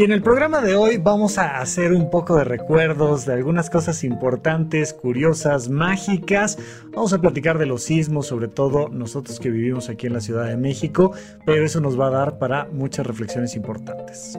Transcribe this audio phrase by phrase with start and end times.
[0.00, 3.68] Y en el programa de hoy vamos a hacer un poco de recuerdos de algunas
[3.68, 6.56] cosas importantes, curiosas, mágicas.
[6.94, 10.46] Vamos a platicar de los sismos, sobre todo nosotros que vivimos aquí en la Ciudad
[10.46, 11.12] de México,
[11.44, 14.38] pero eso nos va a dar para muchas reflexiones importantes.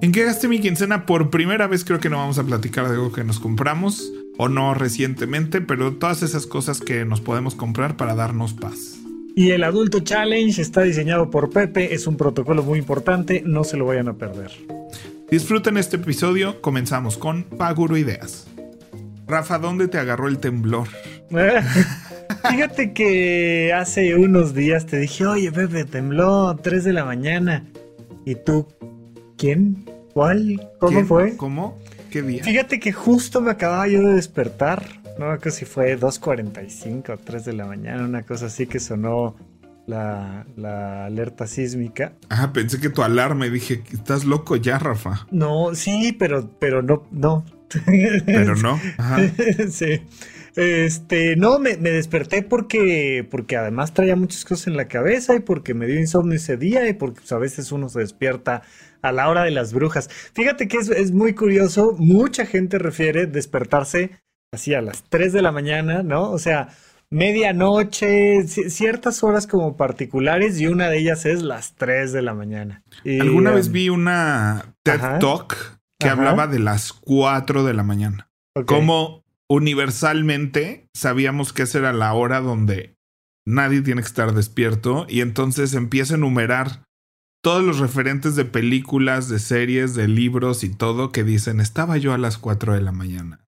[0.00, 1.06] ¿En qué gasté mi quincena?
[1.06, 4.48] Por primera vez creo que no vamos a platicar de algo que nos compramos o
[4.48, 9.01] no recientemente, pero todas esas cosas que nos podemos comprar para darnos paz.
[9.34, 13.78] Y el Adulto Challenge está diseñado por Pepe, es un protocolo muy importante, no se
[13.78, 14.50] lo vayan a perder.
[15.30, 18.46] Disfruten este episodio, comenzamos con Paguro Ideas.
[19.26, 20.88] Rafa, ¿dónde te agarró el temblor?
[22.50, 27.64] Fíjate que hace unos días te dije, oye Pepe, tembló 3 de la mañana.
[28.26, 28.68] ¿Y tú?
[29.38, 29.90] ¿Quién?
[30.12, 30.68] ¿Cuál?
[30.78, 31.36] ¿Cómo fue?
[31.38, 31.78] ¿Cómo?
[32.10, 32.44] ¿Qué día?
[32.44, 37.44] Fíjate que justo me acababa yo de despertar no que si fue 2.45 o 3
[37.44, 39.36] de la mañana, una cosa así que sonó
[39.86, 40.44] la,
[41.06, 42.14] alerta sísmica.
[42.28, 45.26] Ajá, pensé que tu alarma y dije, estás loco ya, Rafa.
[45.30, 47.44] No, sí, pero, pero no, no.
[48.26, 48.78] Pero no.
[48.98, 49.18] Ajá.
[49.70, 50.02] sí.
[50.54, 55.72] Este, no, me, desperté porque, porque además traía muchas cosas en la cabeza y porque
[55.72, 58.62] me dio insomnio ese día y porque pues, a veces uno se despierta
[59.00, 60.10] a la hora de las brujas.
[60.34, 64.21] Fíjate que es, es muy curioso, mucha gente refiere despertarse
[64.52, 66.30] así a las 3 de la mañana, ¿no?
[66.30, 66.68] O sea,
[67.10, 72.82] medianoche, ciertas horas como particulares y una de ellas es las 3 de la mañana.
[73.20, 78.30] Alguna vez um, vi una TED Talk que hablaba de las 4 de la mañana.
[78.66, 82.96] Como universalmente sabíamos que esa era la hora donde
[83.46, 86.84] nadie tiene que estar despierto y entonces empieza a enumerar
[87.42, 92.12] todos los referentes de películas, de series, de libros y todo que dicen estaba yo
[92.12, 93.40] a las 4 de la mañana.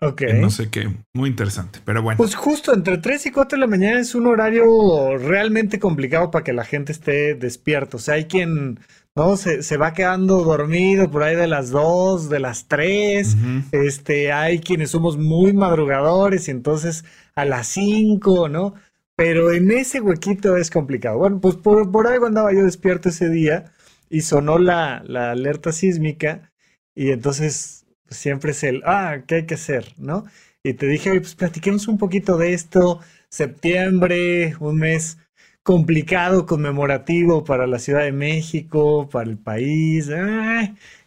[0.00, 0.22] Ok.
[0.34, 2.18] No sé qué, muy interesante, pero bueno.
[2.18, 6.44] Pues justo entre 3 y 4 de la mañana es un horario realmente complicado para
[6.44, 7.96] que la gente esté despierto.
[7.96, 8.78] O sea, hay quien,
[9.14, 9.38] ¿no?
[9.38, 13.36] Se, se va quedando dormido por ahí de las 2, de las 3.
[13.72, 17.04] Este, hay quienes somos muy madrugadores y entonces
[17.34, 18.74] a las 5, ¿no?
[19.16, 21.16] Pero en ese huequito es complicado.
[21.18, 23.72] Bueno, pues por, por ahí andaba yo despierto ese día
[24.10, 26.52] y sonó la, la alerta sísmica
[26.94, 27.75] y entonces
[28.10, 29.94] siempre es el, ah, ¿qué hay que hacer?
[29.98, 30.24] ¿No?
[30.62, 33.00] Y te dije, pues platiquemos un poquito de esto.
[33.28, 35.18] Septiembre, un mes
[35.66, 40.08] complicado, conmemorativo para la Ciudad de México, para el país.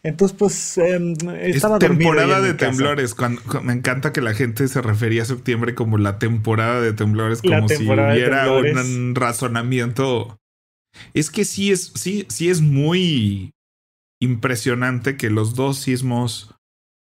[0.04, 1.00] entonces, pues, eh,
[1.44, 3.16] estaba es temporada de temblores.
[3.16, 7.42] Cuando, me encanta que la gente se refería a septiembre como la temporada de temblores,
[7.42, 10.38] como si hubiera un razonamiento.
[11.14, 13.54] Es que sí es, sí, sí es muy
[14.22, 16.59] impresionante que los dos sismos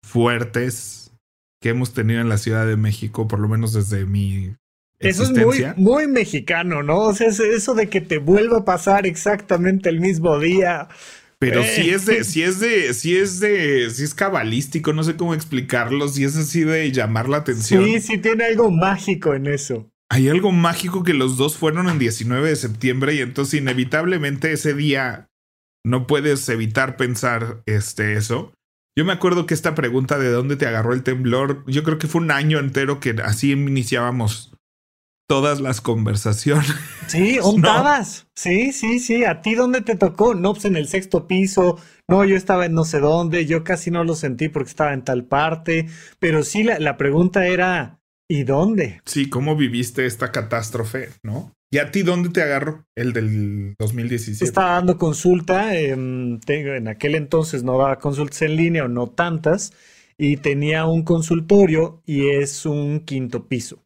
[0.04, 1.12] fuertes
[1.60, 4.54] que hemos tenido en la Ciudad de México, por lo menos desde mi
[5.02, 6.98] eso es muy, muy mexicano, ¿no?
[7.00, 10.88] O sea, eso de que te vuelva a pasar exactamente el mismo día.
[11.40, 15.16] Pero si es de, si es de, si es de, si es cabalístico, no sé
[15.16, 17.84] cómo explicarlo, si es así de llamar la atención.
[17.84, 19.90] Sí, sí tiene algo mágico en eso.
[20.08, 24.72] Hay algo mágico que los dos fueron en 19 de septiembre y entonces inevitablemente ese
[24.72, 25.26] día
[25.84, 28.52] no puedes evitar pensar este eso.
[28.96, 32.08] Yo me acuerdo que esta pregunta de dónde te agarró el temblor, yo creo que
[32.08, 34.52] fue un año entero que así iniciábamos
[35.26, 36.74] todas las conversaciones.
[37.06, 38.26] Sí, ondabas.
[38.36, 39.24] Sí, sí, sí.
[39.24, 40.34] ¿A ti dónde te tocó?
[40.34, 41.78] No, pues en el sexto piso.
[42.06, 43.46] No, yo estaba en no sé dónde.
[43.46, 45.88] Yo casi no lo sentí porque estaba en tal parte.
[46.18, 49.00] Pero sí, la, la pregunta era, ¿y dónde?
[49.06, 51.08] Sí, ¿cómo viviste esta catástrofe?
[51.22, 51.54] ¿No?
[51.72, 52.84] ¿Y a ti dónde te agarro?
[52.94, 54.44] El del 2017.
[54.44, 55.74] Estaba dando consulta.
[55.74, 56.38] en
[56.86, 59.72] aquel entonces no daba consultas en línea o no tantas.
[60.18, 63.82] Y tenía un consultorio y es un quinto piso.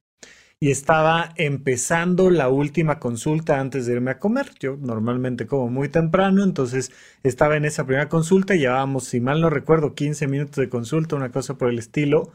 [0.58, 4.50] Y estaba empezando la última consulta antes de irme a comer.
[4.58, 6.90] Yo normalmente como muy temprano, entonces
[7.22, 8.56] estaba en esa primera consulta.
[8.56, 12.32] Llevábamos, si mal no recuerdo, 15 minutos de consulta, una cosa por el estilo.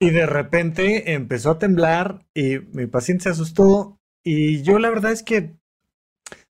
[0.00, 5.12] Y de repente empezó a temblar y mi paciente se asustó y yo la verdad
[5.12, 5.54] es que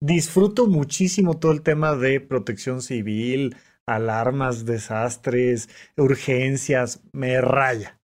[0.01, 3.57] disfruto muchísimo todo el tema de protección civil,
[3.87, 7.99] alarmas, desastres, urgencias, me raya.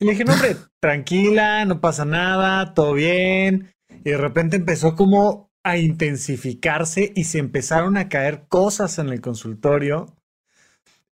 [0.00, 3.72] Y le dije, no, hombre, tranquila, no pasa nada, todo bien.
[4.04, 9.20] Y de repente empezó como a intensificarse y se empezaron a caer cosas en el
[9.20, 10.06] consultorio.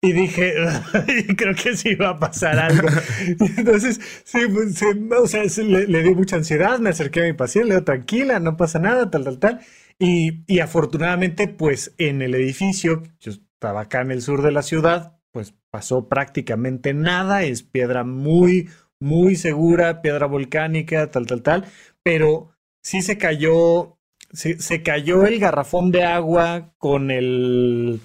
[0.04, 0.54] Y dije,
[1.38, 2.90] creo que sí iba a pasar algo.
[3.58, 4.84] Entonces, sí, pues,
[5.18, 8.42] o sea, le, le, dio mucha ansiedad, me acerqué a mi paciente, le digo, tranquila,
[8.42, 9.62] no pasa nada, tal, tal, tal.
[9.98, 14.62] Y, y afortunadamente, pues en el edificio, yo estaba acá en el sur de la
[14.62, 21.66] ciudad, pues pasó prácticamente nada, es piedra muy, muy segura, piedra volcánica, tal, tal, tal,
[22.04, 22.52] pero
[22.82, 23.98] sí se cayó,
[24.34, 28.02] se, se cayó el garrafón de agua con el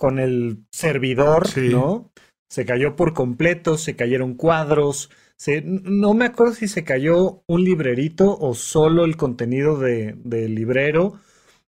[0.00, 2.10] con el servidor, ¿no?
[2.48, 7.64] Se cayó por completo, se cayeron cuadros, se, no me acuerdo si se cayó un
[7.64, 11.20] librerito o solo el contenido del de librero,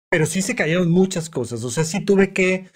[0.10, 1.66] pero sí se cayeron muchas cosas.
[1.66, 2.70] O sea, sí tuve que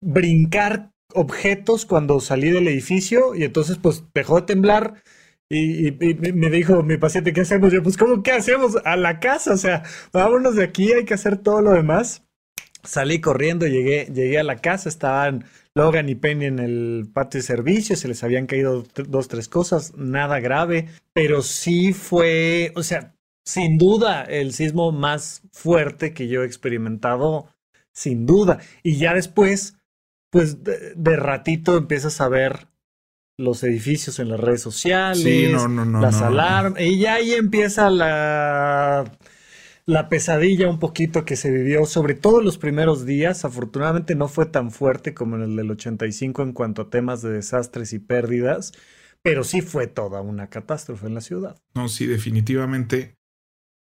[0.00, 5.02] brincar objetos cuando salí del edificio y entonces pues dejó de temblar.
[5.50, 5.92] Y,
[6.32, 7.70] me dijo mi paciente, ¿qué hacemos?
[7.70, 8.76] Yo, pues, ¿cómo qué hacemos?
[8.84, 12.24] A la casa, o sea, vámonos de aquí, hay que hacer todo lo demás.
[12.82, 15.44] Salí corriendo, llegué, llegué a la casa, estaban
[15.74, 19.94] Logan y Penny en el patio de servicio, se les habían caído dos, tres cosas,
[19.96, 26.42] nada grave, pero sí fue, o sea, sin duda el sismo más fuerte que yo
[26.42, 27.48] he experimentado,
[27.92, 28.58] sin duda.
[28.82, 29.76] Y ya después,
[30.30, 32.68] pues de, ratito empiezas a ver
[33.38, 39.10] los edificios en las redes sociales, las alarmas, y ya ahí empieza la
[39.86, 43.44] la pesadilla un poquito que se vivió, sobre todo los primeros días.
[43.44, 47.30] Afortunadamente no fue tan fuerte como en el del 85 en cuanto a temas de
[47.30, 48.72] desastres y pérdidas,
[49.22, 51.56] pero sí fue toda una catástrofe en la ciudad.
[51.74, 53.16] No, sí, definitivamente.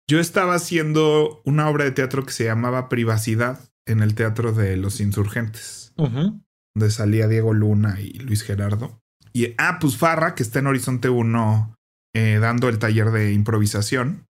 [0.08, 4.76] Yo estaba haciendo una obra de teatro que se llamaba Privacidad en el Teatro de
[4.76, 9.00] los Insurgentes, donde salía Diego Luna y Luis Gerardo.
[9.32, 11.74] Y, ah, pues Farra, que está en Horizonte 1
[12.14, 14.27] eh, dando el taller de improvisación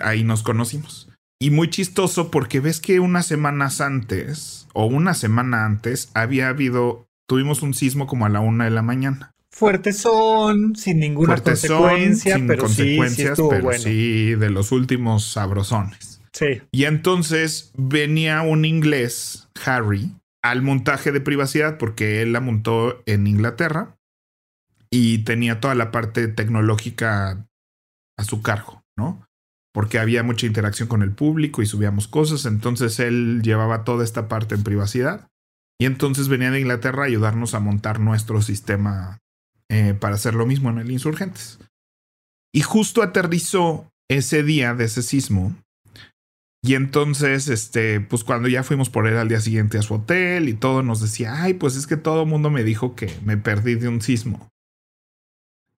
[0.00, 1.08] ahí nos conocimos.
[1.40, 7.06] Y muy chistoso porque ves que unas semanas antes o una semana antes había habido,
[7.28, 9.32] tuvimos un sismo como a la una de la mañana.
[9.50, 16.20] Fuertes son, sin ninguna consecuencia, sin pero consecuencias, sí, pero sí de los últimos sabrosones.
[16.32, 16.62] Sí.
[16.72, 20.10] Y entonces venía un inglés, Harry,
[20.42, 23.96] al montaje de privacidad porque él la montó en Inglaterra
[24.90, 27.46] y tenía toda la parte tecnológica
[28.16, 29.23] a su cargo, ¿no?
[29.74, 34.28] Porque había mucha interacción con el público y subíamos cosas, entonces él llevaba toda esta
[34.28, 35.28] parte en privacidad
[35.78, 39.18] y entonces venía de Inglaterra a ayudarnos a montar nuestro sistema
[39.68, 41.58] eh, para hacer lo mismo en el Insurgentes.
[42.54, 45.56] Y justo aterrizó ese día de ese sismo
[46.64, 50.48] y entonces, este, pues cuando ya fuimos por él al día siguiente a su hotel
[50.48, 53.36] y todo, nos decía, ay, pues es que todo el mundo me dijo que me
[53.36, 54.48] perdí de un sismo.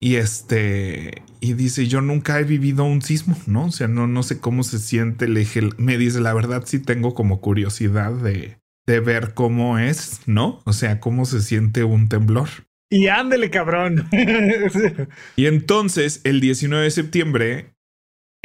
[0.04, 3.64] Y este, y dice, yo nunca he vivido un sismo, ¿no?
[3.64, 5.26] O sea, no, no sé cómo se siente.
[5.28, 5.46] Le
[5.78, 10.60] me dice, la verdad sí tengo como curiosidad de, de ver cómo es, ¿no?
[10.66, 12.50] O sea, cómo se siente un temblor.
[12.90, 14.06] Y ándele, cabrón.
[15.36, 17.73] y entonces, el 19 de septiembre,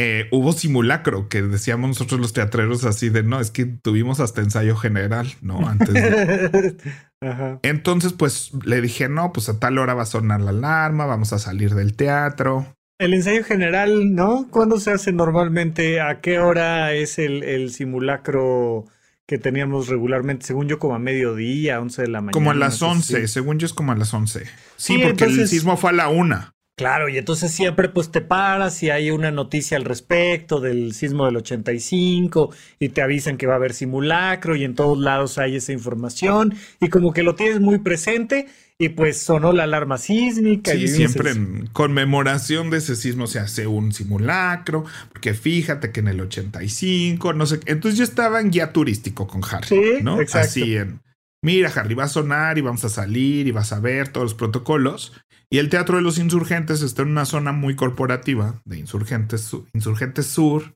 [0.01, 4.39] eh, hubo simulacro, que decíamos nosotros los teatreros así de, no, es que tuvimos hasta
[4.39, 5.67] ensayo general, ¿no?
[5.67, 6.77] Antes de...
[7.63, 11.33] Entonces, pues le dije, no, pues a tal hora va a sonar la alarma, vamos
[11.33, 12.77] a salir del teatro.
[12.97, 14.47] El ensayo general, ¿no?
[14.49, 15.99] ¿Cuándo se hace normalmente?
[15.99, 18.85] ¿A qué hora es el, simulacro
[19.27, 20.45] que teníamos regularmente?
[20.45, 22.31] Según yo, como a mediodía, 11 de la mañana.
[22.31, 24.45] Como a las 11, según yo es como a las 11.
[24.77, 26.53] Sí, porque el sismo fue a la una.
[26.79, 31.25] Claro, y entonces siempre pues te paras y hay una noticia al respecto del sismo
[31.25, 35.57] del 85 y te avisan que va a haber simulacro y en todos lados hay
[35.57, 40.71] esa información y como que lo tienes muy presente y pues sonó la alarma sísmica.
[40.71, 46.07] Sí, siempre en conmemoración de ese sismo se hace un simulacro, porque fíjate que en
[46.07, 50.21] el 85, no sé, entonces yo estaba en guía turístico con Harry, sí, ¿no?
[50.21, 50.47] Exacto.
[50.47, 51.01] Así en,
[51.41, 54.33] mira Harry, va a sonar y vamos a salir y vas a ver todos los
[54.33, 55.11] protocolos.
[55.51, 60.27] Y el Teatro de los Insurgentes está en una zona muy corporativa de Insurgentes, Insurgentes
[60.27, 60.75] Sur,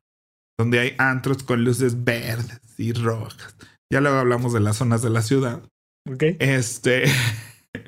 [0.58, 3.56] donde hay antros con luces verdes y rojas.
[3.92, 5.62] Ya luego hablamos de las zonas de la ciudad.
[6.12, 6.24] Ok.
[6.40, 7.04] Este.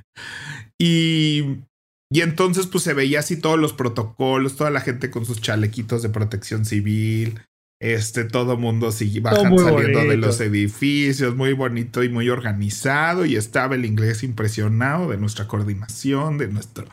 [0.80, 1.63] y.
[2.12, 6.04] Y entonces, pues se veía así todos los protocolos, toda la gente con sus chalequitos
[6.04, 7.42] de protección civil,
[7.94, 13.25] este, todo mundo sigue bajan saliendo de los edificios, muy bonito y muy organizado.
[13.25, 16.86] Y estaba el inglés impresionado de nuestra coordinación, de nuestro.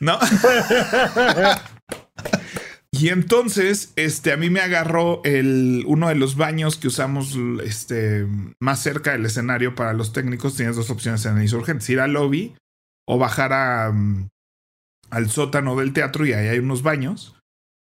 [0.00, 0.18] ¿No?
[2.92, 8.26] y entonces, este, a mí me agarró el, uno de los baños que usamos este,
[8.60, 10.56] más cerca del escenario para los técnicos.
[10.56, 12.54] Tienes dos opciones en el insurgente: ir al lobby
[13.08, 14.28] o bajar a, mm,
[15.08, 17.34] al sótano del teatro y ahí hay unos baños.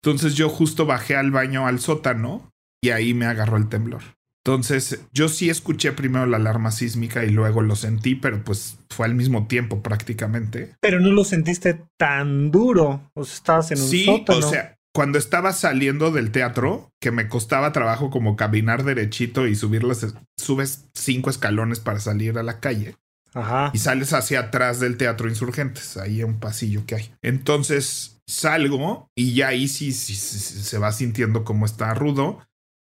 [0.03, 2.51] Entonces yo justo bajé al baño al sótano
[2.83, 4.03] y ahí me agarró el temblor.
[4.49, 9.05] Entonces, yo sí escuché primero la alarma sísmica y luego lo sentí, pero pues fue
[9.05, 10.75] al mismo tiempo prácticamente.
[10.81, 15.19] Pero no lo sentiste tan duro, o sea, estabas en un sí, O sea, cuando
[15.19, 20.89] estaba saliendo del teatro, que me costaba trabajo como caminar derechito y subir las, subes
[20.95, 22.97] cinco escalones para salir a la calle.
[23.35, 23.71] Ajá.
[23.75, 27.15] Y sales hacia atrás del Teatro Insurgentes, ahí un pasillo que hay.
[27.21, 32.49] Entonces salgo y ya ahí sí, se va sintiendo como está rudo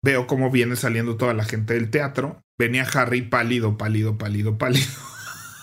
[0.05, 2.43] Veo cómo viene saliendo toda la gente del teatro.
[2.59, 4.91] Venía Harry pálido, pálido, pálido, pálido.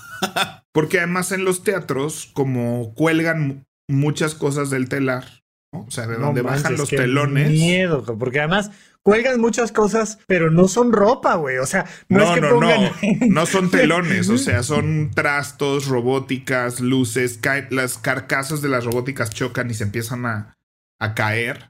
[0.74, 6.42] Porque además en los teatros, como cuelgan muchas cosas del telar, o sea, de donde
[6.42, 7.50] bajan los telones.
[7.50, 8.72] Miedo, porque además
[9.04, 11.58] cuelgan muchas cosas, pero no son ropa, güey.
[11.58, 12.70] O sea, no, es que no, no,
[13.28, 19.70] no son telones, o sea, son trastos, robóticas, luces, las carcasas de las robóticas chocan
[19.70, 20.58] y se empiezan a,
[21.00, 21.70] a caer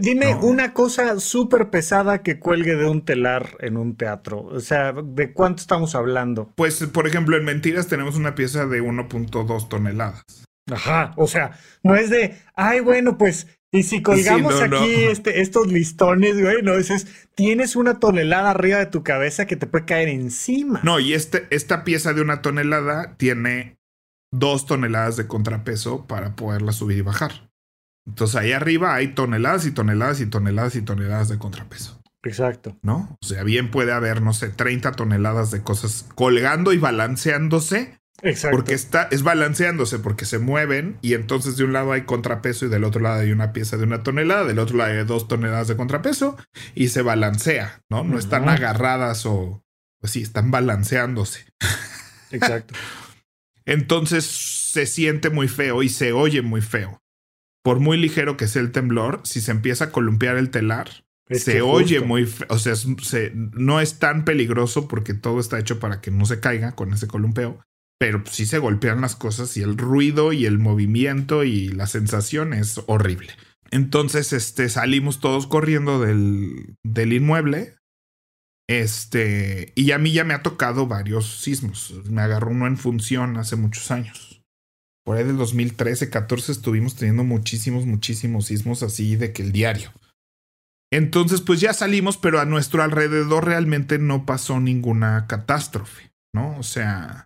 [0.00, 4.42] dime una cosa súper pesada que cuelgue de un telar en un teatro.
[4.42, 6.52] O sea, ¿de cuánto estamos hablando?
[6.56, 10.22] Pues, por ejemplo, en Mentiras tenemos una pieza de 1.2 toneladas.
[10.70, 15.66] Ajá, o sea, no es de, ay, bueno, pues, y si colgamos aquí Este, estos
[15.68, 20.08] listones, güey, no, es, tienes una tonelada arriba de tu cabeza que te puede caer
[20.08, 20.80] encima.
[20.82, 23.78] No, y este, esta pieza de una tonelada tiene
[24.32, 27.50] dos toneladas de contrapeso para poderla subir y bajar.
[28.06, 32.00] Entonces ahí arriba hay toneladas y toneladas y toneladas y toneladas de contrapeso.
[32.24, 32.76] Exacto.
[32.82, 33.16] ¿No?
[33.22, 38.00] O sea, bien puede haber, no sé, 30 toneladas de cosas colgando y balanceándose.
[38.22, 38.56] Exacto.
[38.56, 42.68] Porque está, es balanceándose, porque se mueven y entonces de un lado hay contrapeso y
[42.68, 45.68] del otro lado hay una pieza de una tonelada, del otro lado hay dos toneladas
[45.68, 46.36] de contrapeso
[46.74, 48.02] y se balancea, ¿no?
[48.02, 49.62] No están agarradas o,
[50.00, 51.46] pues sí, están balanceándose.
[52.30, 52.74] Exacto.
[53.64, 57.00] entonces se siente muy feo y se oye muy feo
[57.68, 60.88] por muy ligero que sea el temblor, si se empieza a columpiar el telar,
[61.30, 62.72] se oye muy, o sea,
[63.34, 67.06] no es tan peligroso porque todo está hecho para que no se caiga con ese
[67.06, 67.62] columpeo,
[67.98, 72.52] pero sí se golpean las cosas y el ruido y el movimiento y la sensación
[72.52, 73.32] es horrible.
[73.70, 77.76] Entonces, este, salimos todos corriendo del, del inmueble.
[78.68, 81.94] Este, y a mí ya me ha tocado varios sismos.
[82.10, 84.38] Me agarró uno en función hace muchos años
[85.08, 89.90] por ahí del 2013, 14 estuvimos teniendo muchísimos, muchísimos sismos así de que el diario.
[90.92, 96.58] Entonces, pues ya salimos, pero a nuestro alrededor realmente no pasó ninguna catástrofe, ¿no?
[96.58, 97.24] O sea,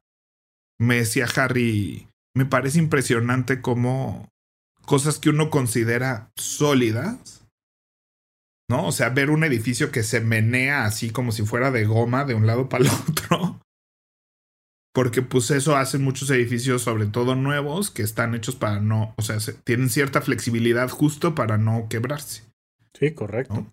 [0.83, 4.29] me decía Harry, me parece impresionante cómo
[4.85, 7.47] cosas que uno considera sólidas,
[8.69, 8.87] ¿no?
[8.87, 12.35] O sea, ver un edificio que se menea así como si fuera de goma de
[12.35, 13.61] un lado para el otro,
[14.93, 19.23] porque pues eso hacen muchos edificios, sobre todo nuevos, que están hechos para no, o
[19.23, 22.43] sea, tienen cierta flexibilidad justo para no quebrarse.
[22.99, 23.67] Sí, correcto.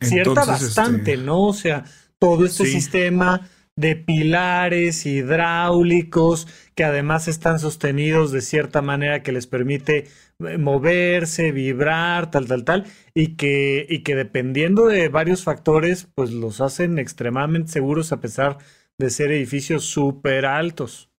[0.00, 1.42] Cierta bastante, este, ¿no?
[1.42, 1.84] O sea,
[2.18, 9.46] todo este sistema de pilares hidráulicos que además están sostenidos de cierta manera que les
[9.46, 10.08] permite
[10.40, 16.32] eh, moverse, vibrar, tal, tal, tal, y que, y que dependiendo de varios factores, pues
[16.32, 18.58] los hacen extremadamente seguros a pesar
[18.98, 21.10] de ser edificios súper altos.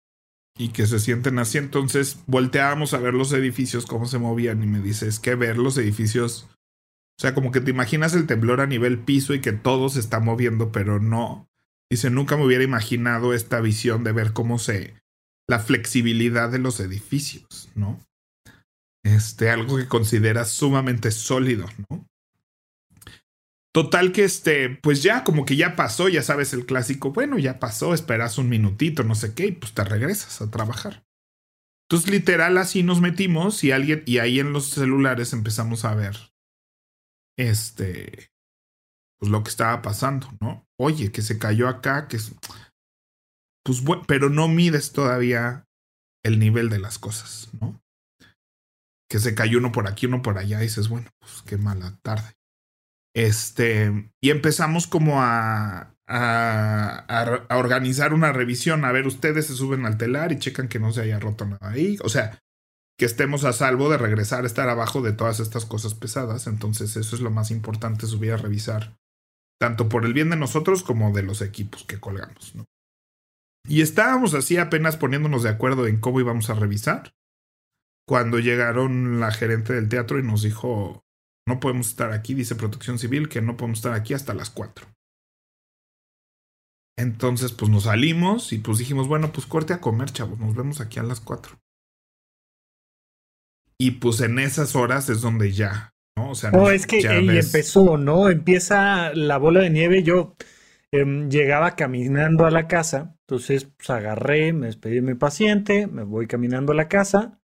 [0.55, 1.57] Y que se sienten así.
[1.57, 5.57] Entonces volteábamos a ver los edificios, cómo se movían, y me dice, es que ver
[5.57, 6.47] los edificios.
[7.17, 9.99] O sea, como que te imaginas el temblor a nivel piso y que todo se
[9.99, 11.49] está moviendo, pero no.
[11.91, 14.95] Dice, nunca me hubiera imaginado esta visión de ver cómo se.
[15.47, 17.99] la flexibilidad de los edificios, ¿no?
[19.03, 22.07] Este, algo que consideras sumamente sólido, ¿no?
[23.73, 27.59] Total que este, pues ya como que ya pasó, ya sabes el clásico, bueno, ya
[27.59, 31.03] pasó, esperas un minutito, no sé qué, y pues te regresas a trabajar.
[31.89, 36.15] Entonces literal así nos metimos y alguien, y ahí en los celulares empezamos a ver,
[37.37, 38.31] este,
[39.23, 40.67] pues lo que estaba pasando, ¿no?
[40.77, 42.35] Oye, que se cayó acá, que es,
[43.63, 45.65] pues bueno, pero no mides todavía
[46.25, 47.81] el nivel de las cosas, ¿no?
[49.09, 51.97] Que se cayó uno por aquí, uno por allá, y dices, bueno, pues qué mala
[52.01, 52.33] tarde.
[53.15, 58.83] Este, y empezamos como a, a, a, organizar una revisión.
[58.83, 61.69] A ver, ustedes se suben al telar y checan que no se haya roto nada
[61.69, 61.97] ahí.
[62.03, 62.43] O sea,
[62.99, 66.45] que estemos a salvo de regresar a estar abajo de todas estas cosas pesadas.
[66.47, 68.97] Entonces, eso es lo más importante, subir a revisar.
[69.59, 72.65] Tanto por el bien de nosotros como de los equipos que colgamos, ¿no?
[73.65, 77.13] Y estábamos así apenas poniéndonos de acuerdo en cómo íbamos a revisar.
[78.05, 81.05] Cuando llegaron la gerente del teatro y nos dijo,
[81.47, 84.85] no podemos estar aquí, dice Protección Civil, que no podemos estar aquí hasta las 4.
[86.97, 90.81] Entonces, pues nos salimos y pues dijimos, bueno, pues corte a comer, chavos, nos vemos
[90.81, 91.57] aquí a las 4.
[93.79, 96.31] Y pues en esas horas es donde ya ¿no?
[96.31, 98.29] O sea, no, es que y empezó, ¿no?
[98.29, 100.03] Empieza la bola de nieve.
[100.03, 100.35] Yo
[100.91, 106.03] em, llegaba caminando a la casa, entonces pues, agarré, me despedí de mi paciente, me
[106.03, 107.39] voy caminando a la casa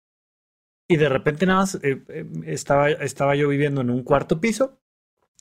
[0.90, 4.80] y de repente nada más eh, em, estaba, estaba yo viviendo en un cuarto piso,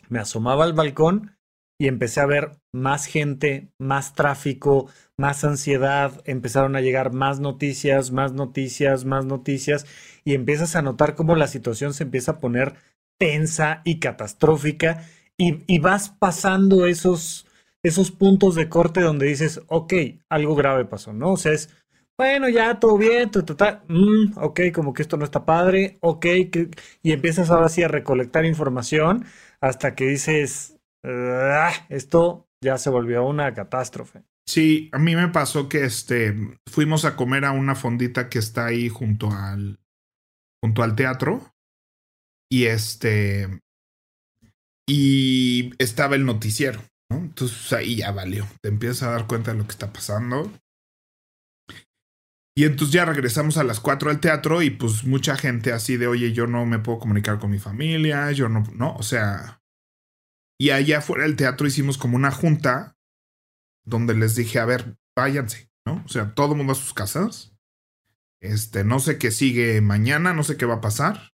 [0.08, 1.38] me asomaba al balcón
[1.80, 8.10] y empecé a ver más gente, más tráfico, más ansiedad, empezaron a llegar más noticias,
[8.10, 9.86] más noticias, más noticias,
[10.24, 12.74] y empiezas a notar cómo la situación se empieza a poner
[13.18, 15.04] tensa y catastrófica,
[15.40, 17.46] y, vas pasando esos,
[17.84, 19.94] esos puntos de corte donde dices, ok,
[20.28, 21.32] algo grave pasó, ¿no?
[21.32, 21.70] O sea, es,
[22.16, 23.30] bueno, ya todo bien,
[23.88, 26.26] mm, ok, como que esto no está padre, ok,
[27.02, 29.24] y empiezas ahora sí a recolectar información
[29.60, 34.24] hasta que dices, ah, esto ya se volvió una catástrofe.
[34.48, 36.34] Sí, a mí me pasó que este
[36.66, 39.78] fuimos a comer a una fondita que está ahí junto al
[40.62, 41.54] junto al teatro
[42.50, 43.60] y este
[44.88, 47.18] y estaba el noticiero, ¿no?
[47.18, 48.48] Entonces ahí ya valió.
[48.62, 50.50] Te empiezas a dar cuenta de lo que está pasando.
[52.56, 56.08] Y entonces ya regresamos a las 4 al teatro y pues mucha gente así de,
[56.08, 59.60] oye, yo no me puedo comunicar con mi familia, yo no, no, o sea...
[60.60, 62.96] Y allá afuera del teatro hicimos como una junta
[63.86, 66.02] donde les dije, a ver, váyanse, ¿no?
[66.04, 67.54] O sea, todo el mundo a sus casas.
[68.42, 71.30] Este, no sé qué sigue mañana, no sé qué va a pasar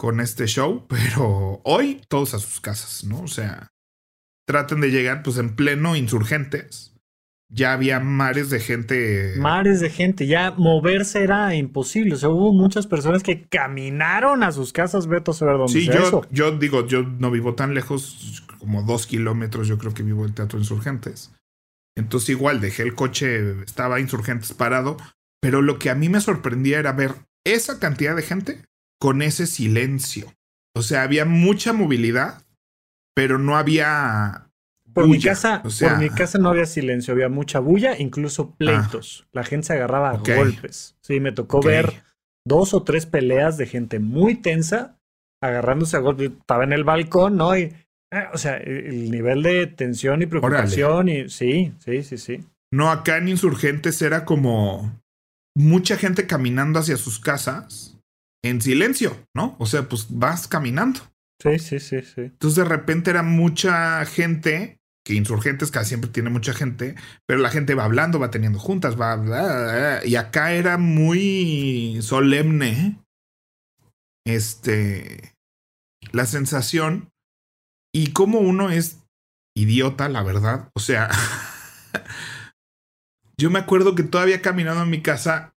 [0.00, 3.20] con este show, pero hoy todos a sus casas, ¿no?
[3.20, 3.68] O sea,
[4.46, 6.96] traten de llegar pues en pleno insurgentes.
[7.52, 9.34] Ya había mares de gente.
[9.36, 12.14] Mares de gente, ya moverse era imposible.
[12.14, 15.86] O sea, hubo muchas personas que caminaron a sus casas, Beto, a saber dónde Sí,
[15.86, 20.24] yo, yo digo, yo no vivo tan lejos, como dos kilómetros, yo creo que vivo
[20.24, 21.32] el Teatro Insurgentes.
[21.96, 24.96] Entonces igual dejé el coche, estaba insurgentes parado,
[25.42, 28.62] pero lo que a mí me sorprendía era ver esa cantidad de gente
[29.00, 30.32] con ese silencio.
[30.76, 32.42] O sea, había mucha movilidad,
[33.14, 34.46] pero no había...
[34.92, 39.26] Por mi casa, por mi casa no había silencio, había mucha bulla, incluso pleitos.
[39.32, 40.96] La gente se agarraba a golpes.
[41.00, 42.02] Sí, me tocó ver
[42.44, 44.98] dos o tres peleas de gente muy tensa,
[45.40, 46.32] agarrándose a golpes.
[46.32, 47.56] Estaba en el balcón, ¿no?
[47.56, 47.72] Y
[48.12, 52.44] Ah, o sea, el nivel de tensión y preocupación y sí, sí, sí, sí.
[52.72, 55.00] No, acá en Insurgentes era como
[55.56, 57.98] mucha gente caminando hacia sus casas
[58.42, 59.56] en silencio, ¿no?
[59.58, 61.00] O sea, pues vas caminando.
[61.42, 62.22] Sí, sí, sí, sí.
[62.22, 66.94] Entonces de repente era mucha gente, que Insurgentes casi siempre tiene mucha gente,
[67.26, 70.04] pero la gente va hablando, va teniendo juntas, va...
[70.04, 72.98] y acá era muy solemne.
[74.26, 75.34] Este...
[76.12, 77.10] La sensación
[77.92, 79.00] y como uno es
[79.56, 80.70] idiota, la verdad.
[80.74, 81.10] O sea,
[83.38, 85.54] yo me acuerdo que todavía caminando en mi casa,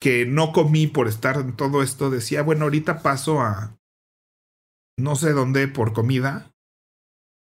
[0.00, 3.78] que no comí por estar en todo esto, decía, bueno, ahorita paso a
[4.98, 6.52] no sé dónde por comida,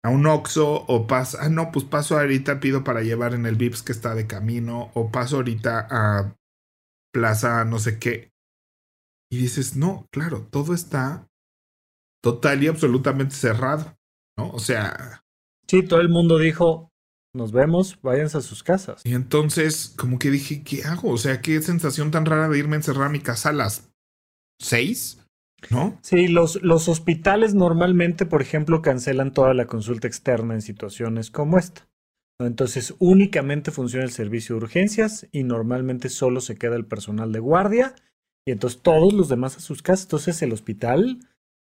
[0.02, 3.56] a un Oxxo, o paso, ah, no, pues paso ahorita, pido para llevar en el
[3.56, 6.36] Vips que está de camino, o paso ahorita a
[7.12, 8.32] Plaza no sé qué.
[9.30, 11.28] Y dices, no, claro, todo está
[12.22, 13.96] total y absolutamente cerrado.
[14.36, 15.22] O sea...
[15.68, 16.89] Sí, todo el mundo dijo,
[17.32, 19.02] nos vemos, váyanse a sus casas.
[19.04, 21.10] Y entonces, como que dije, ¿qué hago?
[21.10, 23.90] O sea, qué sensación tan rara de irme a encerrar a mi casa a las
[24.58, 25.24] seis,
[25.70, 25.98] ¿no?
[26.02, 31.58] Sí, los, los hospitales normalmente, por ejemplo, cancelan toda la consulta externa en situaciones como
[31.58, 31.88] esta.
[32.40, 37.40] Entonces, únicamente funciona el servicio de urgencias y normalmente solo se queda el personal de
[37.40, 37.94] guardia
[38.46, 40.06] y entonces todos los demás a sus casas.
[40.06, 41.20] Entonces, el hospital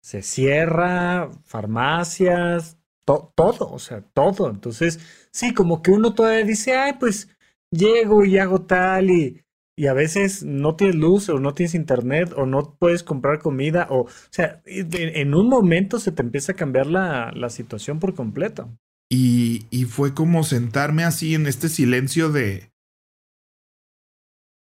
[0.00, 4.48] se cierra, farmacias, todo, o sea, todo.
[4.48, 5.00] Entonces,
[5.32, 7.28] sí, como que uno todavía dice, ay, pues
[7.70, 9.42] llego y hago tal y,
[9.76, 13.86] y a veces no tienes luz o no tienes internet o no puedes comprar comida
[13.90, 18.14] o, o sea, en un momento se te empieza a cambiar la, la situación por
[18.14, 18.70] completo.
[19.12, 22.70] Y, y fue como sentarme así en este silencio de,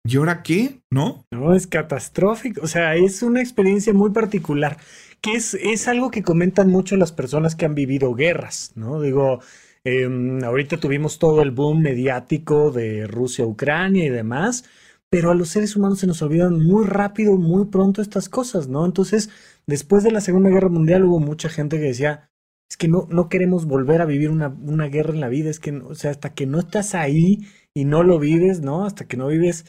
[0.06, 0.80] ¿y ahora qué?
[0.92, 1.26] ¿No?
[1.34, 2.62] No, es catastrófico.
[2.62, 4.78] O sea, es una experiencia muy particular
[5.22, 9.02] que es, es algo que comentan mucho las personas que han vivido guerras, ¿no?
[9.02, 9.42] Digo,
[9.88, 14.66] em, ahorita tuvimos todo el boom mediático de Rusia, Ucrania y demás,
[15.10, 18.86] pero a los seres humanos se nos olvidan muy rápido, muy pronto estas cosas, ¿no?
[18.86, 19.30] Entonces,
[19.66, 22.30] después de la Segunda Guerra Mundial hubo mucha gente que decía,
[22.70, 25.60] es que no, no queremos volver a vivir una, una guerra en la vida, es
[25.60, 27.40] que, o sea, hasta que no estás ahí
[27.74, 28.86] y no lo vives, ¿no?
[28.86, 29.66] Hasta que no vives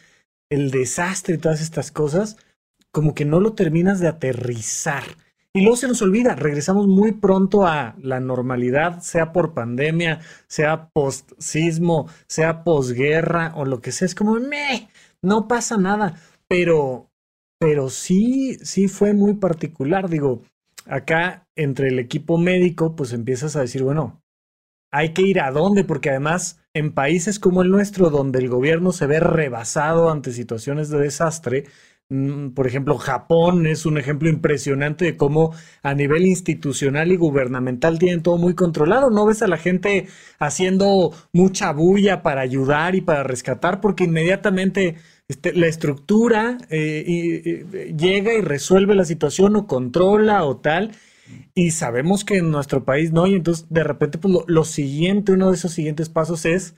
[0.50, 2.36] el desastre y todas estas cosas,
[2.90, 5.04] como que no lo terminas de aterrizar.
[5.58, 10.90] Y luego se nos olvida, regresamos muy pronto a la normalidad, sea por pandemia, sea
[10.90, 14.06] post sismo, sea posguerra o lo que sea.
[14.06, 14.88] Es como, me,
[15.20, 16.14] no pasa nada.
[16.46, 17.10] Pero,
[17.58, 20.08] pero sí, sí fue muy particular.
[20.08, 20.42] Digo,
[20.86, 24.22] acá entre el equipo médico, pues empiezas a decir, bueno,
[24.92, 28.92] hay que ir a dónde, porque además en países como el nuestro, donde el gobierno
[28.92, 31.64] se ve rebasado ante situaciones de desastre,
[32.54, 38.22] por ejemplo, Japón es un ejemplo impresionante de cómo a nivel institucional y gubernamental tienen
[38.22, 39.10] todo muy controlado.
[39.10, 40.06] No ves a la gente
[40.38, 44.96] haciendo mucha bulla para ayudar y para rescatar, porque inmediatamente
[45.28, 50.92] este, la estructura eh, llega y resuelve la situación o controla o tal.
[51.54, 55.50] Y sabemos que en nuestro país no, y entonces de repente pues lo, siguiente, uno
[55.50, 56.74] de esos siguientes pasos es,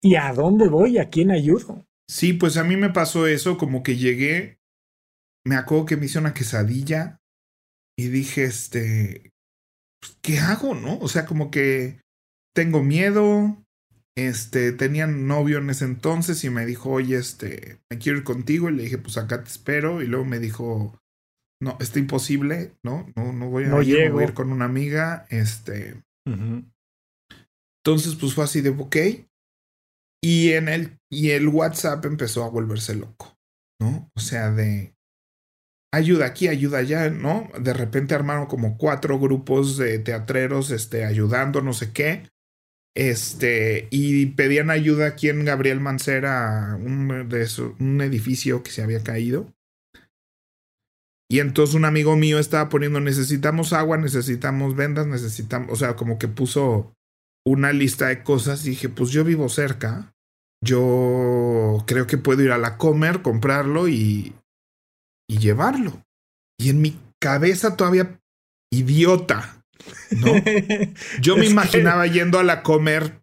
[0.00, 0.96] ¿y a dónde voy?
[0.96, 1.84] ¿A quién ayudo?
[2.08, 4.61] Sí, pues a mí me pasó eso, como que llegué,
[5.44, 7.20] me acuerdo que me hice una quesadilla
[7.98, 9.32] y dije, este,
[10.00, 10.98] pues, ¿qué hago, no?
[10.98, 12.00] O sea, como que
[12.54, 13.56] tengo miedo,
[14.16, 18.68] este, tenía novio en ese entonces y me dijo, oye, este, me quiero ir contigo.
[18.68, 20.02] Y le dije, pues acá te espero.
[20.02, 20.98] Y luego me dijo,
[21.60, 23.10] no, está imposible, ¿no?
[23.16, 25.26] No, no voy a ir, voy a ir con una amiga.
[25.30, 26.02] Este.
[27.84, 28.96] Entonces, pues fue así de, ok.
[30.24, 33.36] Y en el, y el WhatsApp empezó a volverse loco,
[33.80, 34.08] ¿no?
[34.14, 34.91] O sea, de
[35.92, 37.48] ayuda aquí, ayuda allá, ¿no?
[37.60, 42.28] De repente armaron como cuatro grupos de teatreros, este, ayudando, no sé qué.
[42.94, 49.02] Este, y pedían ayuda aquí en Gabriel Mancera, un, de un edificio que se había
[49.02, 49.52] caído.
[51.30, 56.18] Y entonces un amigo mío estaba poniendo, necesitamos agua, necesitamos vendas, necesitamos, o sea, como
[56.18, 56.94] que puso
[57.46, 60.14] una lista de cosas y dije, pues yo vivo cerca,
[60.62, 64.34] yo creo que puedo ir a la comer, comprarlo y,
[65.32, 66.04] y llevarlo.
[66.58, 68.20] Y en mi cabeza todavía
[68.70, 69.64] idiota,
[70.10, 70.34] ¿no?
[71.20, 73.22] Yo me imaginaba yendo a la comer.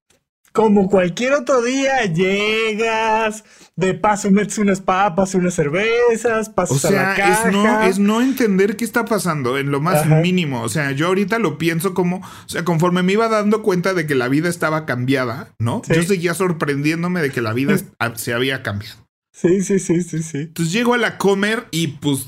[0.52, 3.43] Como cualquier otro día, llegas,
[3.76, 7.48] de paso metes unas papas, unas cervezas, pasas a la caja.
[7.50, 10.63] Es no, es no entender qué está pasando en lo más mínimo.
[10.63, 14.08] O sea, yo ahorita lo pienso como, o sea, conforme me iba dando cuenta de
[14.08, 15.84] que la vida estaba cambiada, ¿no?
[15.88, 17.78] Yo seguía sorprendiéndome de que la vida
[18.15, 19.09] se había cambiado.
[19.39, 20.38] Sí, sí, sí, sí, sí.
[20.39, 22.28] Entonces llego a la comer y pues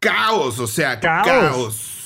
[0.00, 2.02] caos, o sea, caos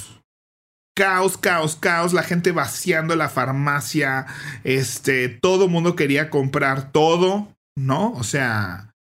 [0.96, 4.26] caos, caos, caos, la gente vaciando la farmacia,
[4.64, 8.12] este, todo mundo quería comprar todo, ¿no?
[8.12, 8.94] O sea,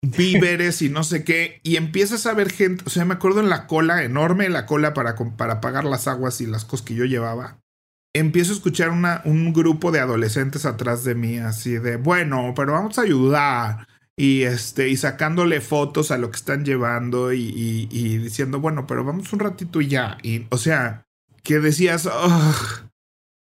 [0.00, 3.50] víveres y no sé qué, y empiezas a ver gente, o sea, me acuerdo en
[3.50, 7.04] la cola, enorme la cola para, para pagar las aguas y las cosas que yo
[7.04, 7.60] llevaba.
[8.14, 12.98] Empiezo a escuchar un grupo de adolescentes atrás de mí, así de, bueno, pero vamos
[12.98, 13.86] a ayudar
[14.20, 17.86] y este y sacándole fotos a lo que están llevando y,
[18.18, 21.06] diciendo bueno pero vamos un ratito y ya y o sea
[21.42, 22.06] que decías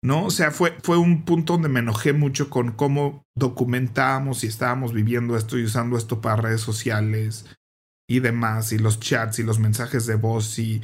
[0.01, 4.47] no o sea fue fue un punto donde me enojé mucho con cómo documentábamos y
[4.47, 7.45] estábamos viviendo esto y usando esto para redes sociales
[8.09, 10.81] y demás y los chats y los mensajes de voz y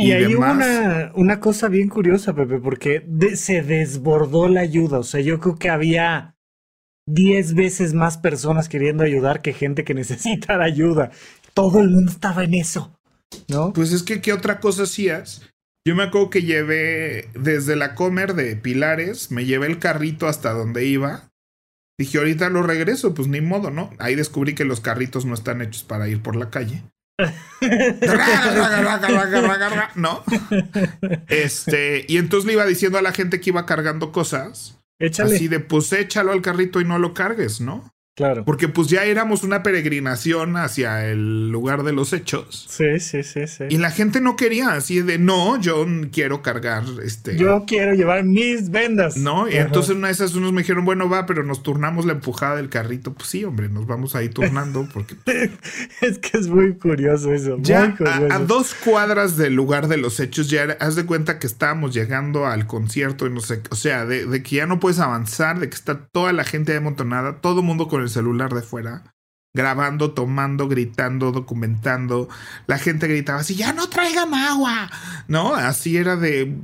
[0.00, 4.98] y, hay una, una cosa bien curiosa, Pepe, porque se desbordó la ayuda.
[4.98, 6.36] O sea, yo creo que había
[7.06, 11.10] 10 veces más personas queriendo ayudar que gente que necesita ayuda.
[11.54, 12.96] Todo el mundo estaba en eso,
[13.48, 13.72] ¿no?
[13.72, 15.42] Pues es que, ¿qué otra cosa hacías?
[15.86, 20.52] Yo me acuerdo que llevé desde la comer de Pilares, me llevé el carrito hasta
[20.52, 21.30] donde iba.
[21.98, 23.90] Dije, ahorita lo regreso, pues ni modo, ¿no?
[23.98, 26.82] Ahí descubrí que los carritos no están hechos para ir por la calle.
[29.94, 30.24] ¿No?
[31.28, 35.34] Este, y entonces le iba diciendo a la gente que iba cargando cosas Échale.
[35.34, 37.90] Así de, pues échalo al carrito y no lo cargues, ¿no?
[38.16, 38.44] Claro.
[38.44, 42.66] Porque pues ya éramos una peregrinación hacia el lugar de los hechos.
[42.68, 43.64] Sí, sí, sí, sí.
[43.70, 47.38] Y la gente no quería, así de, no, yo quiero cargar este...
[47.38, 49.16] Yo quiero llevar mis vendas.
[49.16, 52.12] No, y entonces una de esas unos me dijeron, bueno, va, pero nos turnamos la
[52.12, 53.14] empujada del carrito.
[53.14, 55.16] Pues sí, hombre, nos vamos ahí turnando porque...
[56.02, 57.56] es que es muy curioso eso.
[57.60, 57.96] Ya
[58.30, 62.46] A, dos cuadras del lugar de los hechos, ya haz de cuenta que estábamos llegando
[62.46, 65.68] al concierto y no sé, o sea, de, de que ya no puedes avanzar, de
[65.68, 69.14] que está toda la gente amontonada, todo el mundo con el celular de fuera,
[69.54, 72.28] grabando, tomando, gritando, documentando.
[72.66, 74.90] La gente gritaba así, ya no traigan agua,
[75.28, 75.54] ¿no?
[75.54, 76.56] Así era de...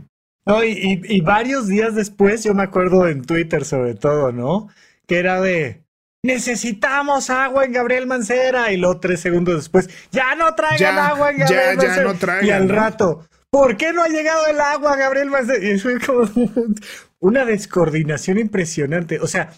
[0.47, 4.69] No, y, varios días después, yo me acuerdo en Twitter sobre todo, ¿no?
[5.09, 5.85] Que era de,
[6.23, 8.73] necesitamos agua en Gabriel Mancera.
[8.73, 11.97] Y luego tres segundos después, ya no traigan agua en Gabriel Mancera.
[11.97, 15.65] Ya no traigan, y al rato, ¿por qué no ha llegado el agua Gabriel Mancera?
[15.65, 16.29] Y fue como
[17.21, 19.19] una descoordinación impresionante.
[19.21, 19.51] O sea,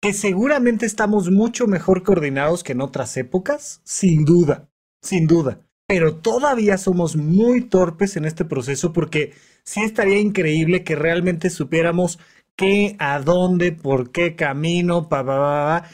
[0.00, 4.70] que seguramente estamos mucho mejor coordinados que en otras épocas, sin duda,
[5.02, 5.60] sin duda.
[5.86, 9.32] Pero todavía somos muy torpes en este proceso porque
[9.64, 12.18] sí estaría increíble que realmente supiéramos
[12.56, 15.36] qué, a dónde, por qué camino, pa, pa,
[15.82, 15.90] pa,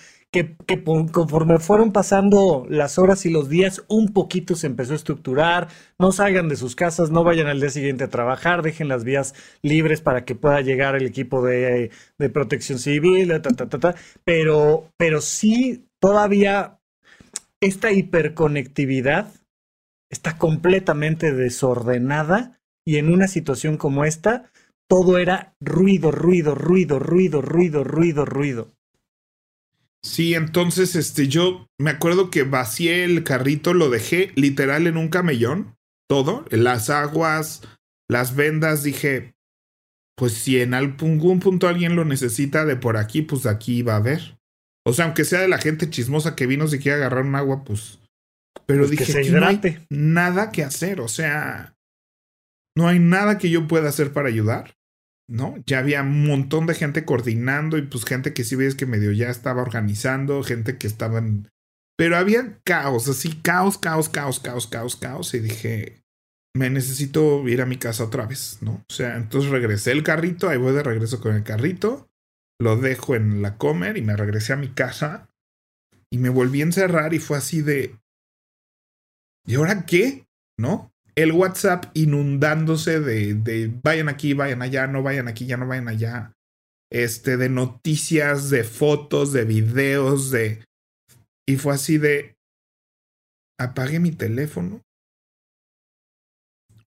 [0.67, 5.69] que, conforme fueron pasando las horas y los días, un poquito se empezó a estructurar.
[5.99, 9.35] No salgan de sus casas, no vayan al día siguiente a trabajar, dejen las vías
[9.63, 11.91] libres para que pueda llegar el equipo de,
[12.33, 13.33] protección civil,
[14.25, 16.79] Pero, pero sí, todavía
[17.61, 19.33] esta hiperconectividad
[20.11, 24.51] está completamente desordenada y en una situación como esta,
[24.89, 28.76] todo era ruido, ruido, ruido, ruido, ruido, ruido, ruido.
[30.05, 35.09] Sí, entonces este yo me acuerdo que vacié el carrito, lo dejé literal en un
[35.09, 35.77] camellón,
[36.09, 37.63] todo, las aguas,
[38.09, 39.35] las vendas, dije,
[40.17, 43.97] pues si en algún punto alguien lo necesita de por aquí, pues aquí va a
[43.97, 44.39] haber.
[44.87, 47.65] O sea, aunque sea de la gente chismosa que vino si quiere agarrar un agua,
[47.65, 47.99] pues.
[48.67, 51.77] Pero pues dije, no hay nada que hacer, o sea,
[52.77, 54.76] no hay nada que yo pueda hacer para ayudar.
[55.29, 55.57] ¿No?
[55.67, 59.13] Ya había un montón de gente coordinando y pues gente que sí ves que medio
[59.13, 61.49] ya estaba organizando, gente que estaban...
[61.99, 65.35] Pero había caos, así, caos, caos, caos, caos, caos, caos.
[65.35, 66.03] Y dije,
[66.57, 68.85] me necesito ir a mi casa otra vez, ¿no?
[68.89, 72.07] O sea, entonces regresé el carrito, ahí voy de regreso con el carrito,
[72.61, 75.29] lo dejo en la comer y me regresé a mi casa
[76.11, 77.99] y me volví a encerrar y fue así de...
[79.47, 80.27] ¿Y ahora qué?
[80.59, 80.93] ¿No?
[81.17, 85.89] El WhatsApp inundándose de, de vayan aquí, vayan allá, no vayan aquí, ya no vayan
[85.89, 86.33] allá.
[86.93, 90.65] Este, de noticias, de fotos, de videos, de.
[91.49, 92.37] Y fue así de.
[93.59, 94.83] Apagué mi teléfono.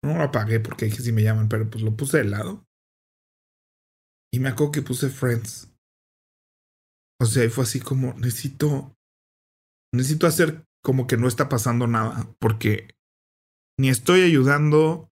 [0.04, 2.64] No lo apagué porque dije si me llaman, pero pues lo puse de lado.
[4.32, 5.72] Y me acuerdo que puse Friends.
[7.20, 8.94] O sea, y fue así como, necesito.
[9.92, 12.30] Necesito hacer como que no está pasando nada.
[12.38, 12.97] Porque
[13.78, 15.10] ni estoy ayudando,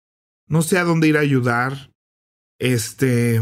[0.48, 1.92] no sé a dónde ir a ayudar.
[2.60, 3.42] Este.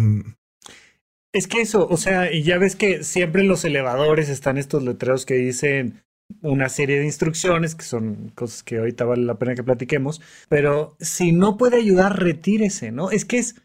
[1.31, 4.81] Es que eso, o sea, y ya ves que siempre en los elevadores están estos
[4.83, 6.01] letreros que dicen
[6.41, 10.95] una serie de instrucciones, que son cosas que ahorita vale la pena que platiquemos, pero
[10.99, 13.11] si no puede ayudar, retírese, ¿no?
[13.11, 13.55] Es que es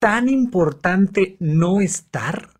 [0.00, 2.50] tan importante no estar.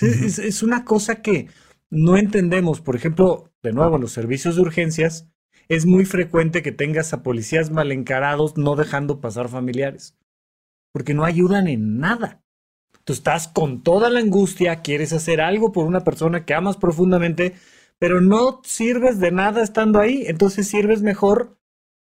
[0.00, 1.48] es, es, una cosa que
[1.90, 2.80] no entendemos.
[2.80, 5.31] Por ejemplo, de nuevo, los servicios de urgencias,
[5.74, 10.18] es muy frecuente que tengas a policías mal encarados no dejando pasar familiares,
[10.92, 12.42] porque no ayudan en nada.
[13.04, 17.54] Tú estás con toda la angustia, quieres hacer algo por una persona que amas profundamente,
[17.98, 21.56] pero no sirves de nada estando ahí, entonces sirves mejor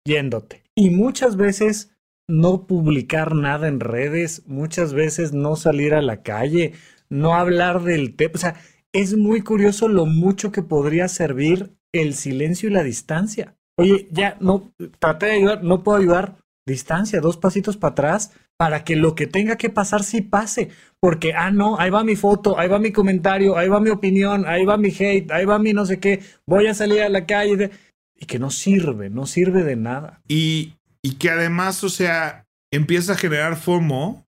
[0.03, 0.63] yéndote.
[0.73, 1.95] Y muchas veces
[2.27, 6.73] no publicar nada en redes, muchas veces no salir a la calle,
[7.07, 8.31] no hablar del tema.
[8.33, 8.55] O sea,
[8.93, 13.58] es muy curioso lo mucho que podría servir el silencio y la distancia.
[13.79, 16.35] Oye, ya no, traté de ayudar, no puedo ayudar,
[16.67, 20.69] distancia, dos pasitos para atrás, para que lo que tenga que pasar sí pase.
[20.99, 24.45] Porque, ah, no, ahí va mi foto, ahí va mi comentario, ahí va mi opinión,
[24.45, 27.25] ahí va mi hate, ahí va mi no sé qué, voy a salir a la
[27.25, 27.71] calle.
[28.15, 30.21] Y que no sirve, no sirve de nada.
[30.27, 34.25] Y, y que además, o sea, empieza a generar FOMO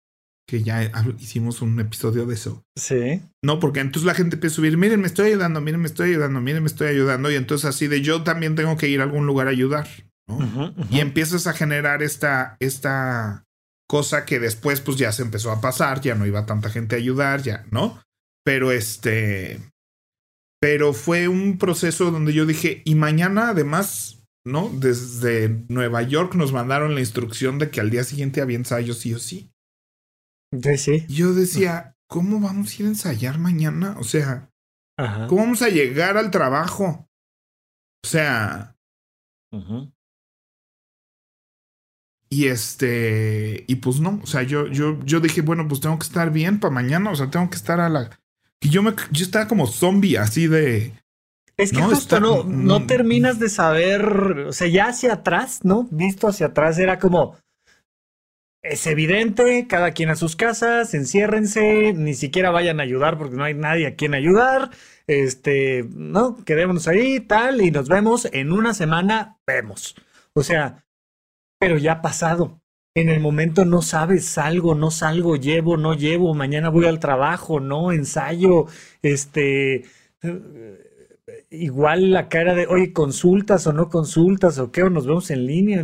[0.52, 2.62] que ya hicimos un episodio de eso.
[2.76, 3.22] Sí.
[3.42, 6.10] No, porque entonces la gente empieza a subir, miren, me estoy ayudando, miren, me estoy
[6.10, 7.32] ayudando, miren, me estoy ayudando.
[7.32, 9.88] Y entonces así de yo también tengo que ir a algún lugar a ayudar.
[10.90, 13.46] Y empiezas a generar esta, esta
[13.88, 17.00] cosa que después pues ya se empezó a pasar, ya no iba tanta gente a
[17.00, 18.02] ayudar, ya, ¿no?
[18.44, 19.62] Pero este,
[20.60, 24.70] pero fue un proceso donde yo dije, y mañana además, ¿no?
[24.74, 29.14] Desde Nueva York nos mandaron la instrucción de que al día siguiente había ensayos sí
[29.14, 29.51] o sí.
[30.78, 33.96] Sí, Yo decía, ¿cómo vamos a ir a ensayar mañana?
[34.00, 34.50] O sea,
[35.28, 37.08] ¿cómo vamos a llegar al trabajo?
[38.04, 38.76] O sea.
[42.30, 46.06] Y este, y pues no, o sea, yo, yo, yo dije, bueno, pues tengo que
[46.06, 48.10] estar bien para mañana, o sea, tengo que estar a la.
[48.62, 50.94] Y yo me, yo estaba como zombie, así de.
[51.58, 52.88] Es que no, justo no, no mm.
[52.88, 54.02] terminas de saber,
[54.48, 55.88] o sea, ya hacia atrás, ¿no?
[55.92, 57.36] Visto hacia atrás era como,
[58.64, 63.44] es evidente, cada quien a sus casas, enciérrense, ni siquiera vayan a ayudar porque no
[63.44, 64.70] hay nadie a quien ayudar.
[65.08, 69.96] Este, no, quedémonos ahí, tal, y nos vemos en una semana, vemos.
[70.34, 70.86] O sea,
[71.60, 72.62] pero ya ha pasado.
[72.96, 77.60] En el momento no sabes, salgo, no salgo, llevo, no llevo, mañana voy al trabajo,
[77.62, 78.68] no, ensayo,
[79.02, 79.86] este,
[81.50, 85.46] igual la cara de, oye, consultas o no consultas, o qué, o nos vemos en
[85.48, 85.84] línea.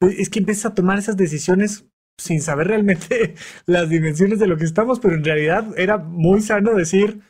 [0.00, 1.86] es que empiezas a tomar esas decisiones
[2.18, 3.34] sin saber realmente
[3.66, 7.20] las dimensiones de lo que estamos, pero en realidad era muy sano decir,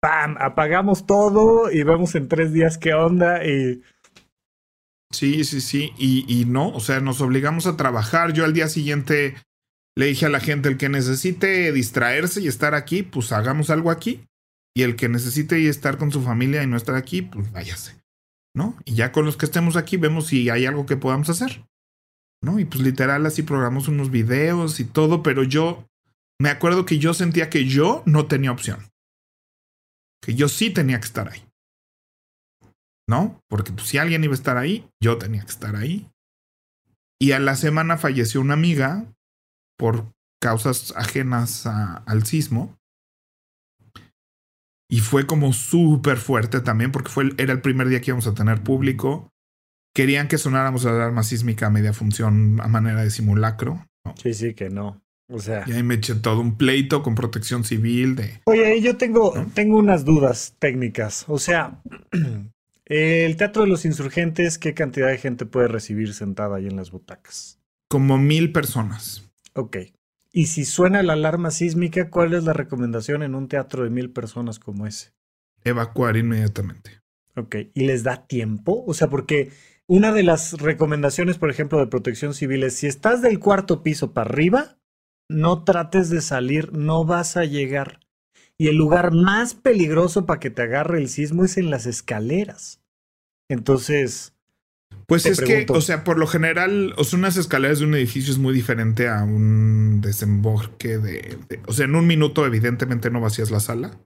[0.00, 0.36] ¡pam!
[0.40, 3.82] Apagamos todo y vemos en tres días qué onda y...
[5.12, 8.32] Sí, sí, sí, y, y no, o sea, nos obligamos a trabajar.
[8.32, 9.34] Yo al día siguiente
[9.94, 13.90] le dije a la gente, el que necesite distraerse y estar aquí, pues hagamos algo
[13.90, 14.26] aquí.
[14.74, 18.02] y el que necesite estar con su familia y no estar aquí, pues váyase,
[18.54, 18.74] ¿no?
[18.86, 21.66] Y ya con los que estemos aquí vemos si hay algo que podamos hacer,
[22.42, 22.58] ¿no?
[22.58, 25.86] Y pues literal así programamos unos videos y todo, pero yo
[26.38, 28.90] me acuerdo que yo sentía que yo no tenía opción,
[30.20, 31.44] que yo sí tenía que estar ahí,
[33.08, 33.40] ¿no?
[33.48, 36.10] Porque pues, si alguien iba a estar ahí, yo tenía que estar ahí.
[37.20, 39.06] Y a la semana falleció una amiga
[39.78, 42.76] por causas ajenas al sismo.
[44.90, 48.34] Y fue como súper fuerte también porque fue, era el primer día que íbamos a
[48.34, 49.31] tener público.
[49.94, 53.86] Querían que sonáramos la alarma sísmica a media función a manera de simulacro.
[54.22, 55.02] Sí, sí, que no.
[55.28, 55.64] O sea.
[55.66, 58.40] Y ahí me eché todo un pleito con protección civil de.
[58.44, 61.24] Oye, yo tengo, tengo unas dudas técnicas.
[61.28, 61.82] O sea,
[62.86, 66.90] el Teatro de los Insurgentes, ¿qué cantidad de gente puede recibir sentada ahí en las
[66.90, 67.58] butacas?
[67.88, 69.30] Como mil personas.
[69.54, 69.76] Ok.
[70.32, 74.10] Y si suena la alarma sísmica, ¿cuál es la recomendación en un teatro de mil
[74.10, 75.12] personas como ese?
[75.62, 77.02] Evacuar inmediatamente.
[77.36, 78.84] Ok, ¿y les da tiempo?
[78.86, 79.50] O sea, porque
[79.92, 84.14] una de las recomendaciones, por ejemplo, de protección civil es, si estás del cuarto piso
[84.14, 84.78] para arriba,
[85.28, 88.00] no trates de salir, no vas a llegar.
[88.56, 92.80] Y el lugar más peligroso para que te agarre el sismo es en las escaleras.
[93.50, 94.34] Entonces,
[95.06, 98.32] pues es que, o sea, por lo general, o sea, unas escaleras de un edificio
[98.32, 103.50] es muy diferente a un desemboque de, O sea, en un minuto, evidentemente, no vacías
[103.50, 104.00] la sala.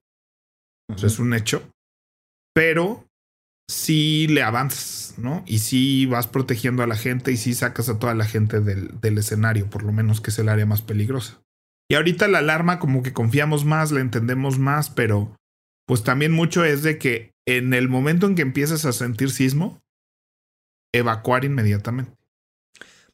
[0.92, 1.62] Eso es un hecho.
[2.52, 3.05] Pero
[3.68, 5.42] sí le avanzas, ¿no?
[5.46, 9.00] Y sí vas protegiendo a la gente y sí sacas a toda la gente del,
[9.00, 11.40] del escenario, por lo menos que es el área más peligrosa.
[11.88, 15.36] Y ahorita la alarma, como que confiamos más, la entendemos más, pero
[15.86, 19.80] pues también mucho es de que en el momento en que empiezas a sentir sismo,
[20.92, 22.12] evacuar inmediatamente.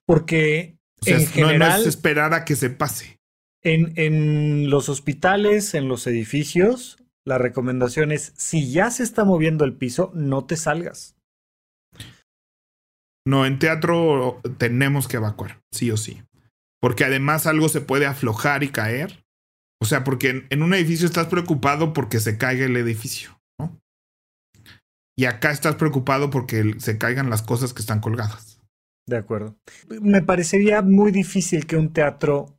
[0.06, 3.18] Porque en general, no, es esperar a que se pase.
[3.62, 9.64] En, en los hospitales, en los edificios, la recomendación es, si ya se está moviendo
[9.64, 11.16] el piso, no te salgas.
[13.26, 16.22] No, en teatro tenemos que evacuar, sí o sí.
[16.80, 19.24] Porque además algo se puede aflojar y caer.
[19.80, 23.38] O sea, porque en, en un edificio estás preocupado porque se caiga el edificio.
[25.16, 28.60] Y acá estás preocupado porque se caigan las cosas que están colgadas.
[29.06, 29.56] De acuerdo.
[30.00, 32.58] Me parecería muy difícil que un teatro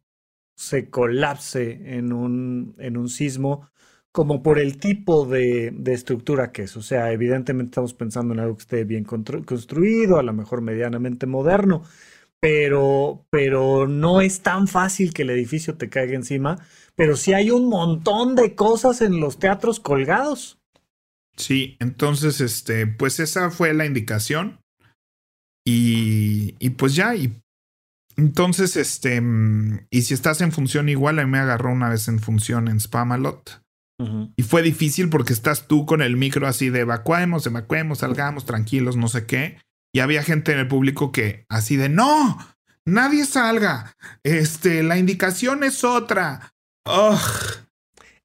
[0.58, 3.70] se colapse en un, en un sismo
[4.14, 6.78] como por el tipo de, de, estructura que es.
[6.78, 11.26] O sea, evidentemente estamos pensando en algo que esté bien construido, a lo mejor medianamente
[11.26, 11.84] moderno,
[12.40, 16.60] pero, pero no es tan fácil que el edificio te caiga encima.
[16.96, 20.60] Pero sí hay un montón de cosas en los teatros colgados.
[21.36, 24.60] Sí, entonces, este, pues esa fue la indicación.
[25.66, 27.34] Y, y pues ya, y
[28.16, 29.20] entonces, este,
[29.90, 32.80] y si estás en función igual, a mí me agarró una vez en función en
[32.80, 33.63] Spamalot.
[34.36, 38.98] Y fue difícil porque estás tú con el micro así de evacuemos, evacuemos, salgamos tranquilos,
[38.98, 39.60] no sé qué.
[39.94, 42.38] Y había gente en el público que así de no,
[42.86, 43.96] nadie salga.
[44.24, 46.54] Este, la indicación es otra.
[46.86, 47.64] Ugh.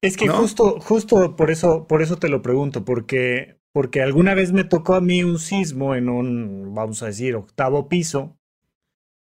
[0.01, 4.53] Es que justo, justo por eso, por eso te lo pregunto, porque, porque alguna vez
[4.53, 8.37] me tocó a mí un sismo en un, vamos a decir, octavo piso.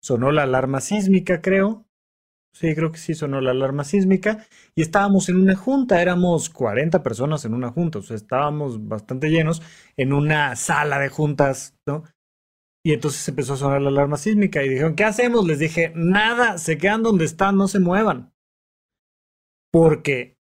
[0.02, 1.85] Sonó la alarma sísmica, creo.
[2.58, 4.46] Sí, creo que sí sonó la alarma sísmica.
[4.74, 9.28] Y estábamos en una junta, éramos 40 personas en una junta, o sea, estábamos bastante
[9.28, 9.60] llenos
[9.98, 12.04] en una sala de juntas, ¿no?
[12.82, 15.46] Y entonces empezó a sonar la alarma sísmica y dijeron, ¿qué hacemos?
[15.46, 18.32] Les dije, nada, se quedan donde están, no se muevan.
[19.70, 20.38] Porque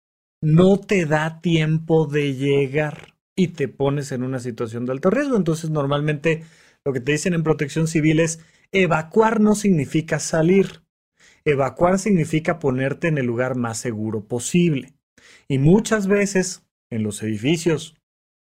[0.42, 5.36] no te da tiempo de llegar y te pones en una situación de alto riesgo.
[5.36, 6.42] Entonces, normalmente
[6.84, 8.40] lo que te dicen en protección civil es
[8.72, 10.79] evacuar no significa salir.
[11.44, 14.94] Evacuar significa ponerte en el lugar más seguro posible.
[15.48, 17.96] Y muchas veces en los edificios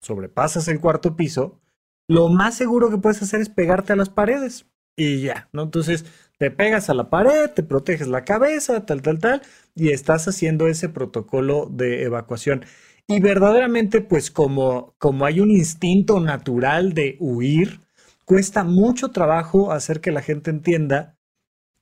[0.00, 1.60] sobrepasas el cuarto piso,
[2.08, 5.62] lo más seguro que puedes hacer es pegarte a las paredes y ya, ¿no?
[5.62, 6.04] Entonces
[6.38, 9.42] te pegas a la pared, te proteges la cabeza, tal, tal, tal,
[9.74, 12.64] y estás haciendo ese protocolo de evacuación.
[13.06, 17.80] Y verdaderamente, pues como, como hay un instinto natural de huir,
[18.24, 21.16] cuesta mucho trabajo hacer que la gente entienda,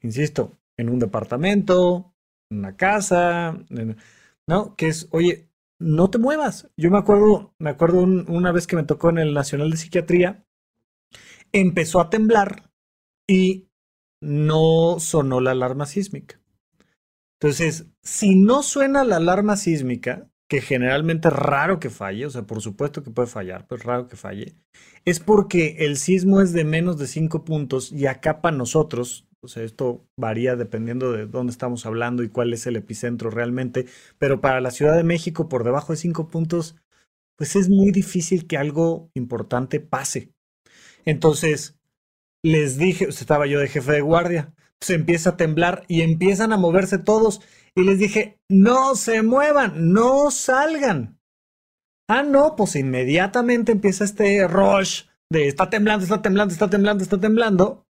[0.02, 2.14] insisto, en un departamento,
[2.50, 3.58] en una casa,
[4.46, 4.74] ¿no?
[4.76, 6.70] Que es, oye, no te muevas.
[6.76, 10.46] Yo me acuerdo, me acuerdo una vez que me tocó en el Nacional de Psiquiatría,
[11.52, 12.70] empezó a temblar
[13.26, 13.68] y
[14.20, 16.40] no sonó la alarma sísmica.
[17.40, 22.42] Entonces, si no suena la alarma sísmica, que generalmente es raro que falle, o sea,
[22.42, 24.56] por supuesto que puede fallar, pero es raro que falle,
[25.04, 29.48] es porque el sismo es de menos de 5 puntos y acá para nosotros, O
[29.48, 33.86] sea, esto varía dependiendo de dónde estamos hablando y cuál es el epicentro realmente.
[34.18, 36.76] Pero para la Ciudad de México, por debajo de cinco puntos,
[37.36, 40.34] pues es muy difícil que algo importante pase.
[41.06, 41.78] Entonces,
[42.42, 46.58] les dije, estaba yo de jefe de guardia, se empieza a temblar y empiezan a
[46.58, 47.40] moverse todos.
[47.74, 51.18] Y les dije, no se muevan, no salgan.
[52.08, 57.20] Ah, no, pues inmediatamente empieza este rush de está temblando, está temblando, está temblando, está
[57.20, 57.86] temblando.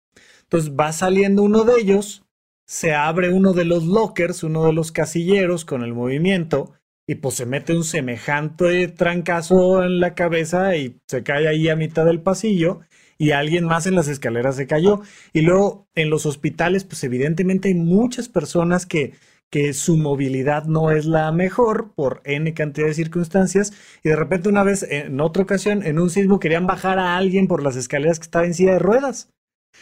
[0.54, 2.22] Entonces va saliendo uno de ellos,
[2.64, 6.74] se abre uno de los lockers, uno de los casilleros con el movimiento,
[7.08, 11.74] y pues se mete un semejante trancazo en la cabeza y se cae ahí a
[11.74, 12.82] mitad del pasillo
[13.18, 15.00] y alguien más en las escaleras se cayó.
[15.32, 19.14] Y luego en los hospitales, pues evidentemente hay muchas personas que,
[19.50, 23.72] que su movilidad no es la mejor por N cantidad de circunstancias
[24.04, 27.48] y de repente una vez, en otra ocasión, en un sismo querían bajar a alguien
[27.48, 29.34] por las escaleras que estaba en silla de ruedas.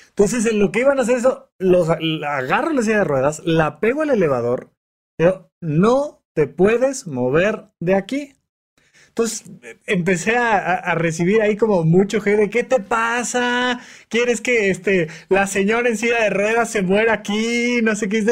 [0.09, 3.80] Entonces, en lo que iban a hacer eso, los agarro la silla de ruedas, la
[3.80, 4.70] pego al elevador,
[5.16, 8.34] pero no te puedes mover de aquí.
[9.09, 9.45] Entonces
[9.86, 13.78] empecé a, recibir ahí como mucho de ¿qué te pasa?
[14.09, 17.82] ¿Quieres que este, la señora en silla de ruedas se muera aquí?
[17.82, 18.22] No sé qué.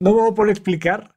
[0.00, 1.14] No me voy a explicar.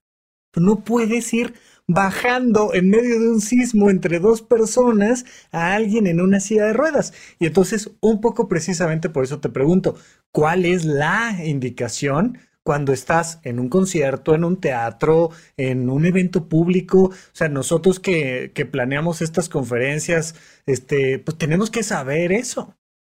[0.55, 1.55] No puedes ir
[1.87, 6.73] bajando en medio de un sismo entre dos personas a alguien en una silla de
[6.73, 7.13] ruedas.
[7.39, 9.95] Y entonces, un poco precisamente por eso te pregunto,
[10.31, 16.47] ¿cuál es la indicación cuando estás en un concierto, en un teatro, en un evento
[16.47, 17.03] público.
[17.07, 22.75] O sea, nosotros que, que planeamos estas conferencias, este, pues tenemos que saber eso.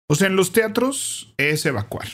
[0.10, 2.08] O sea, en los teatros es evacuar.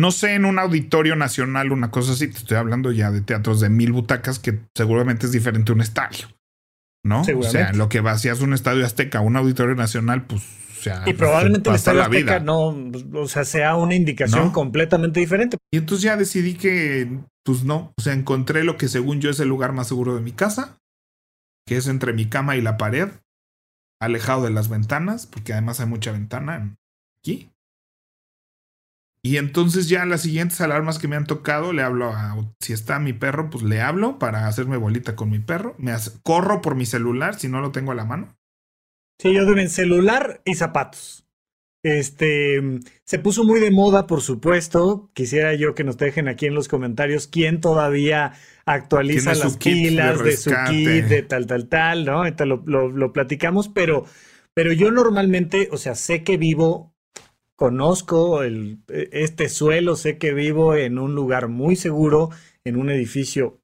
[0.00, 3.60] No sé, en un auditorio nacional, una cosa así, te estoy hablando ya de teatros
[3.60, 6.28] de mil butacas que seguramente es diferente a un estadio.
[7.04, 7.20] ¿No?
[7.20, 10.42] O sea, lo que vacías un estadio azteca, un auditorio nacional, pues
[11.06, 12.74] y probablemente el Estadio Azteca no,
[13.14, 15.58] o sea, sea una indicación completamente diferente.
[15.70, 19.40] Y entonces ya decidí que, pues no, o sea, encontré lo que según yo es
[19.40, 20.78] el lugar más seguro de mi casa,
[21.66, 23.10] que es entre mi cama y la pared,
[24.00, 26.74] alejado de las ventanas, porque además hay mucha ventana
[27.22, 27.50] aquí.
[29.22, 32.98] Y entonces ya las siguientes alarmas que me han tocado, le hablo a, si está
[32.98, 35.74] mi perro, pues le hablo para hacerme bolita con mi perro.
[35.78, 35.92] Me
[36.22, 38.36] corro por mi celular si no lo tengo a la mano.
[39.20, 41.26] Sí, yo deben celular y zapatos.
[41.82, 42.60] Este
[43.04, 45.10] se puso muy de moda, por supuesto.
[45.14, 48.32] Quisiera yo que nos dejen aquí en los comentarios quién todavía
[48.66, 52.26] actualiza las pilas de, su kit, de tal, tal, tal, ¿no?
[52.26, 54.04] Entonces lo, lo, platicamos, pero,
[54.54, 56.94] pero yo normalmente, o sea, sé que vivo,
[57.60, 62.30] conozco el, este suelo, sé que vivo en un lugar muy seguro,
[62.64, 63.60] en un edificio,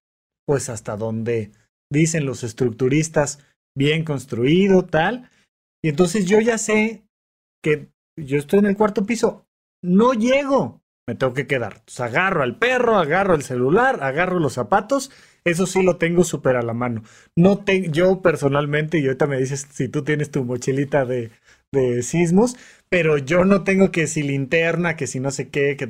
[0.47, 1.51] pues hasta donde
[1.91, 3.41] dicen los estructuristas,
[3.75, 5.31] bien construido, tal
[5.87, 7.05] y entonces yo ya sé
[7.63, 7.89] que
[8.19, 9.47] yo estoy en el cuarto piso,
[9.85, 11.85] no llego, me tengo que quedar.
[11.99, 15.13] Agarro al perro, agarro el celular, agarro los zapatos,
[15.45, 17.05] eso sí lo tengo súper a la mano.
[17.37, 21.31] No te, yo personalmente, y ahorita me dices si tú tienes tu mochilita de,
[21.73, 22.57] de sismos,
[22.89, 25.87] pero yo no tengo que si linterna, que si no sé qué, que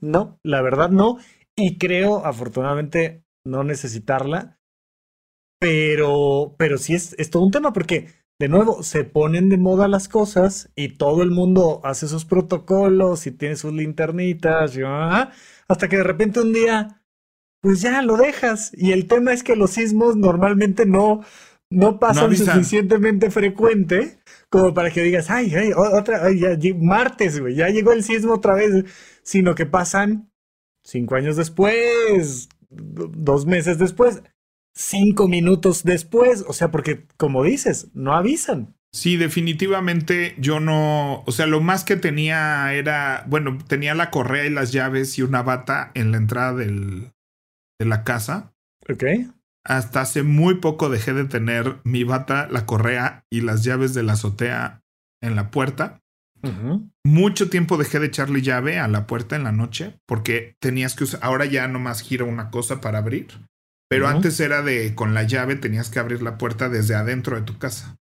[0.00, 1.18] no, la verdad no.
[1.56, 4.58] Y creo, afortunadamente, no necesitarla.
[5.60, 8.08] Pero, pero sí es, es todo un tema porque
[8.40, 13.26] de nuevo, se ponen de moda las cosas y todo el mundo hace sus protocolos
[13.26, 17.00] y tiene sus linternitas, y, hasta que de repente un día,
[17.62, 18.72] pues ya lo dejas.
[18.74, 21.20] Y el tema es que los sismos normalmente no,
[21.70, 24.18] no pasan suficientemente frecuente
[24.58, 28.34] como para que digas, ay, ay, otra, ay, ya, martes, güey, ya llegó el sismo
[28.34, 28.84] otra vez,
[29.22, 30.30] sino que pasan
[30.82, 34.22] cinco años después, dos meses después
[34.74, 36.44] cinco minutos después.
[36.46, 38.76] O sea, porque como dices, no avisan.
[38.92, 44.46] Sí, definitivamente yo no, o sea, lo más que tenía era, bueno, tenía la correa
[44.46, 47.12] y las llaves y una bata en la entrada del,
[47.80, 48.54] de la casa.
[48.88, 49.04] Ok.
[49.64, 54.02] Hasta hace muy poco dejé de tener mi bata, la correa y las llaves de
[54.02, 54.82] la azotea
[55.22, 56.00] en la puerta.
[57.02, 61.04] Mucho tiempo dejé de echarle llave a la puerta en la noche porque tenías que
[61.04, 63.28] usar, ahora ya nomás giro una cosa para abrir.
[63.88, 67.42] Pero antes era de con la llave tenías que abrir la puerta desde adentro de
[67.42, 67.96] tu casa.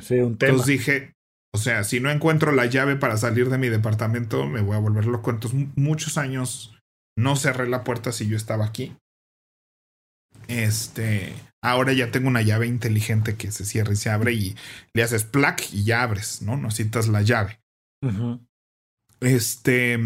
[0.00, 0.50] Sí, un tema.
[0.50, 1.14] Entonces dije,
[1.54, 4.80] o sea, si no encuentro la llave para salir de mi departamento, me voy a
[4.80, 5.30] volver loco.
[5.30, 6.76] Entonces, muchos años
[7.16, 8.96] no cerré la puerta si yo estaba aquí.
[10.48, 11.32] Este,
[11.62, 14.56] ahora ya tengo una llave inteligente que se cierra y se abre y
[14.94, 16.56] le haces plac y ya abres, ¿no?
[16.56, 17.60] Necesitas la llave.
[19.20, 19.98] Este,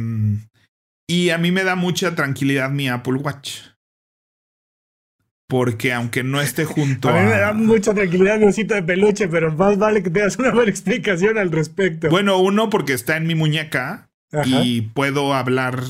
[1.09, 3.73] y a mí me da mucha tranquilidad mi Apple Watch
[5.53, 7.13] porque aunque no esté junto a...
[7.13, 10.39] mí me da mucha tranquilidad mi osito de peluche, pero más vale que te das
[10.39, 12.09] una buena explicación al respecto.
[12.09, 14.09] Bueno, uno porque está en mi muñeca
[14.47, 15.83] y puedo hablar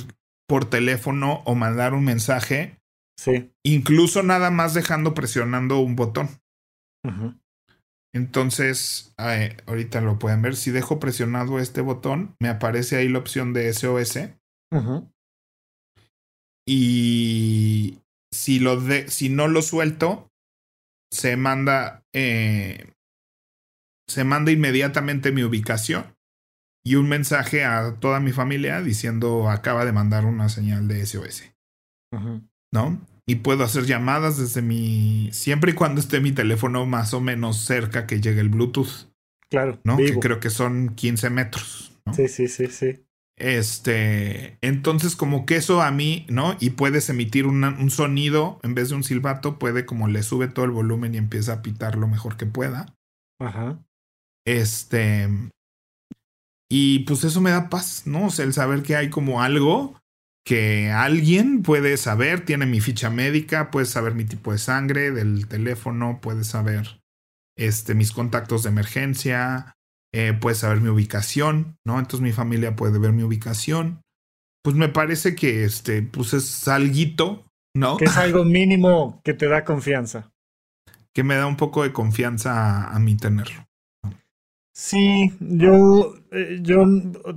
[0.49, 2.75] por teléfono o mandar un mensaje.
[3.19, 3.53] Sí.
[3.65, 6.29] Incluso nada más dejando presionando un botón.
[8.15, 10.57] Entonces, ahorita lo pueden ver.
[10.57, 14.19] Si dejo presionado este botón, me aparece ahí la opción de SOS.
[16.67, 17.99] Y
[18.33, 20.31] si, lo de, si no lo suelto,
[21.13, 22.93] se manda, eh,
[24.09, 26.15] se manda inmediatamente mi ubicación
[26.85, 31.51] y un mensaje a toda mi familia diciendo acaba de mandar una señal de SOS.
[32.73, 33.01] ¿No?
[33.27, 35.29] Y puedo hacer llamadas desde mi.
[35.33, 39.11] siempre y cuando esté mi teléfono más o menos cerca que llegue el Bluetooth.
[39.49, 39.79] Claro.
[39.85, 39.97] ¿No?
[39.97, 41.93] Que creo que son 15 metros.
[42.15, 43.05] Sí, sí, sí, sí.
[43.37, 44.59] Este.
[44.61, 46.57] Entonces, como que eso a mí, ¿no?
[46.61, 50.65] Y puedes emitir un sonido en vez de un silbato, puede como le sube todo
[50.65, 52.95] el volumen y empieza a pitar lo mejor que pueda.
[53.41, 53.79] Ajá.
[54.47, 55.29] Este.
[56.71, 58.27] Y pues eso me da paz, ¿no?
[58.27, 60.01] O sea, el saber que hay como algo
[60.45, 65.47] que alguien puede saber, tiene mi ficha médica, puede saber mi tipo de sangre del
[65.47, 67.01] teléfono, puede saber
[67.57, 69.75] este, mis contactos de emergencia,
[70.13, 71.99] eh, puede saber mi ubicación, ¿no?
[71.99, 74.03] Entonces mi familia puede ver mi ubicación.
[74.65, 77.97] Pues me parece que este, pues es alguito, ¿no?
[77.97, 80.31] Que es algo mínimo que te da confianza.
[81.15, 83.67] Que me da un poco de confianza a mí tenerlo.
[84.75, 86.85] Sí, yo, eh, yo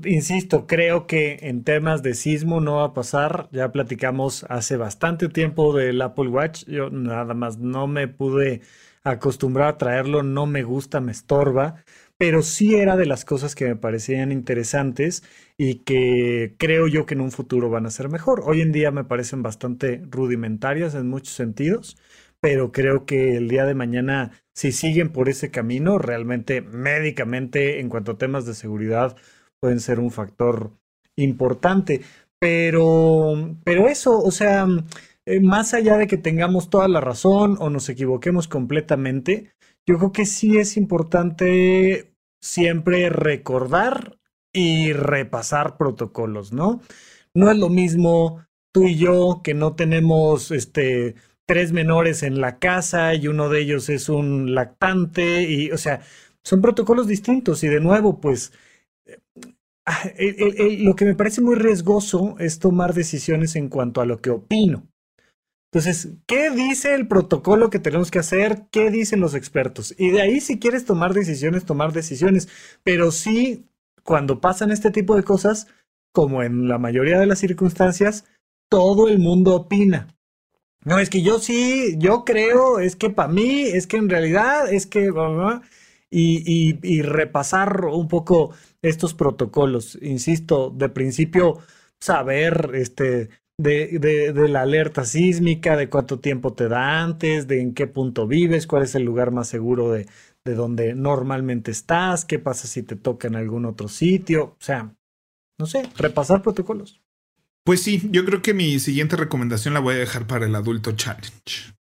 [0.06, 3.50] insisto, creo que en temas de sismo no va a pasar.
[3.52, 6.64] Ya platicamos hace bastante tiempo del Apple Watch.
[6.66, 8.62] Yo nada más no me pude
[9.04, 11.84] acostumbrar a traerlo, no me gusta, me estorba,
[12.18, 15.22] pero sí era de las cosas que me parecían interesantes
[15.58, 18.42] y que creo yo que en un futuro van a ser mejor.
[18.46, 21.98] Hoy en día me parecen bastante rudimentarias en muchos sentidos,
[22.40, 27.90] pero creo que el día de mañana si siguen por ese camino, realmente médicamente en
[27.90, 29.18] cuanto a temas de seguridad
[29.60, 30.72] pueden ser un factor
[31.18, 32.02] importante.
[32.40, 34.66] Pero, pero eso, o sea,
[35.26, 39.52] eh, más allá de que tengamos toda la razón o nos equivoquemos completamente,
[39.86, 44.18] yo creo que sí es importante siempre recordar
[44.54, 46.82] y repasar protocolos, ¿no?
[47.34, 51.16] No es lo mismo tú y yo que no tenemos este
[51.46, 56.02] tres menores en la casa y uno de ellos es un lactante y, o sea,
[56.44, 58.54] son protocolos distintos y de nuevo, pues,
[59.86, 60.10] ah,
[60.80, 64.88] lo que me parece muy riesgoso es tomar decisiones en cuanto a lo que opino.
[65.72, 68.68] Entonces, ¿qué dice el protocolo que tenemos que hacer?
[68.72, 69.94] ¿Qué dicen los expertos?
[69.98, 72.48] Y de ahí si quieres tomar decisiones, tomar decisiones.
[72.84, 73.66] Pero sí,
[74.04, 75.68] cuando pasan este tipo de cosas,
[76.14, 78.24] como en la mayoría de las circunstancias,
[78.70, 80.15] todo el mundo opina.
[80.86, 84.72] No, es que yo sí, yo creo, es que para mí, es que en realidad,
[84.72, 85.12] es que...
[86.12, 89.98] Y, y, repasar un poco estos protocolos.
[90.02, 91.58] Insisto, de principio,
[92.00, 97.62] saber este, de, de, de, la alerta sísmica, de cuánto tiempo te da antes, de
[97.62, 100.08] en qué punto vives, cuál es el lugar más seguro de,
[100.46, 104.44] de donde normalmente estás, qué pasa si te toca en algún otro sitio.
[104.44, 104.96] O sea,
[105.60, 107.02] no sé, repasar protocolos.
[107.66, 110.92] Pues sí, yo creo que mi siguiente recomendación la voy a dejar para el adulto
[110.92, 111.74] challenge.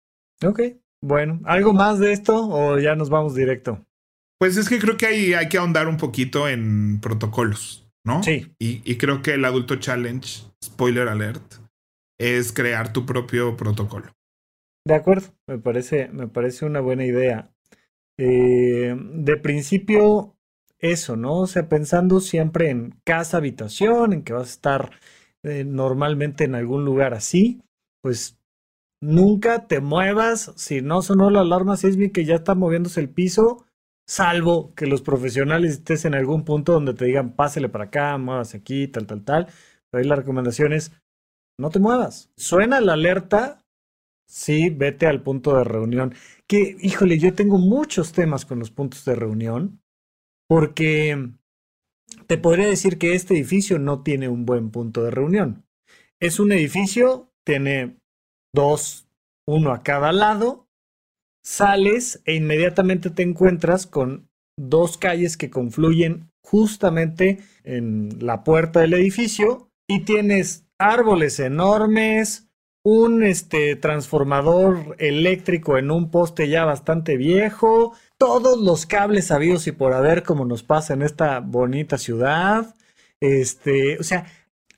[0.45, 0.61] Ok,
[1.03, 3.85] bueno, ¿algo más de esto o ya nos vamos directo?
[4.39, 8.23] Pues es que creo que hay, hay que ahondar un poquito en protocolos, ¿no?
[8.23, 8.55] Sí.
[8.61, 11.55] Y, y, creo que el adulto challenge, spoiler alert,
[12.19, 14.13] es crear tu propio protocolo.
[14.85, 17.51] De acuerdo, me parece, me parece una buena idea.
[18.19, 20.37] Eh, de principio,
[20.79, 21.39] eso, ¿no?
[21.39, 24.91] O sea, pensando siempre en casa, habitación, en que vas a estar
[25.45, 27.63] eh, normalmente en algún lugar así,
[28.03, 28.39] pues
[29.01, 33.65] nunca te muevas si no sonó la alarma sísmica y ya está moviéndose el piso,
[34.07, 38.55] salvo que los profesionales estés en algún punto donde te digan pásele para acá, muevas
[38.55, 39.47] aquí, tal, tal, tal.
[39.91, 40.93] Pero ahí la recomendación es
[41.59, 42.31] no te muevas.
[42.37, 43.65] Suena la alerta,
[44.27, 46.15] sí, vete al punto de reunión.
[46.47, 49.81] Que, híjole, yo tengo muchos temas con los puntos de reunión,
[50.49, 51.33] porque
[52.27, 55.65] te podría decir que este edificio no tiene un buen punto de reunión.
[56.21, 57.97] Es un edificio, tiene
[58.55, 59.09] dos,
[59.47, 60.69] uno a cada lado,
[61.45, 68.95] sales e inmediatamente te encuentras con dos calles que confluyen justamente en la puerta del
[68.95, 72.49] edificio y tienes árboles enormes,
[72.85, 79.73] un este, transformador eléctrico en un poste ya bastante viejo, todos los cables sabidos y
[79.73, 82.75] por haber como nos pasa en esta bonita ciudad.
[83.21, 84.27] Este, o sea,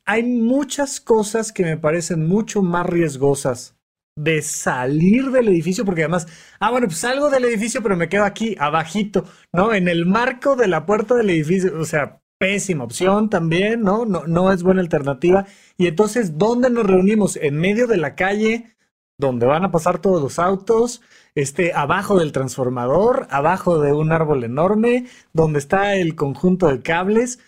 [0.05, 3.77] hay muchas cosas que me parecen mucho más riesgosas
[4.17, 6.29] de salir del edificio, porque además,
[6.61, 9.75] ah, bueno, pues salgo del edificio, pero me quedo aquí, abajito, ¿no?
[9.75, 14.05] En el marco de la puerta del edificio, o sea, pésima opción también, ¿no?
[14.05, 14.27] ¿no?
[14.27, 15.47] No es buena alternativa.
[15.79, 17.37] Y entonces, ¿dónde nos reunimos?
[17.37, 18.77] En medio de la calle,
[19.19, 21.03] donde van a pasar todos los autos,
[21.35, 27.39] este, abajo del transformador, abajo de un árbol enorme, donde está el conjunto de cables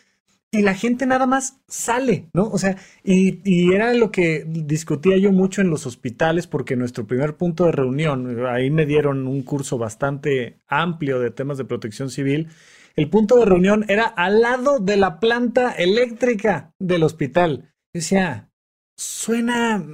[0.50, 2.44] y la gente nada más sale, ¿no?
[2.44, 7.06] O sea, y, y, era lo que discutía yo mucho en los hospitales, porque nuestro
[7.06, 12.10] primer punto de reunión, ahí me dieron un curso bastante amplio de temas de protección
[12.10, 12.48] civil,
[12.96, 17.74] el punto de reunión era al lado de la planta eléctrica del hospital.
[17.92, 18.48] Yo decía,
[18.97, 19.84] suena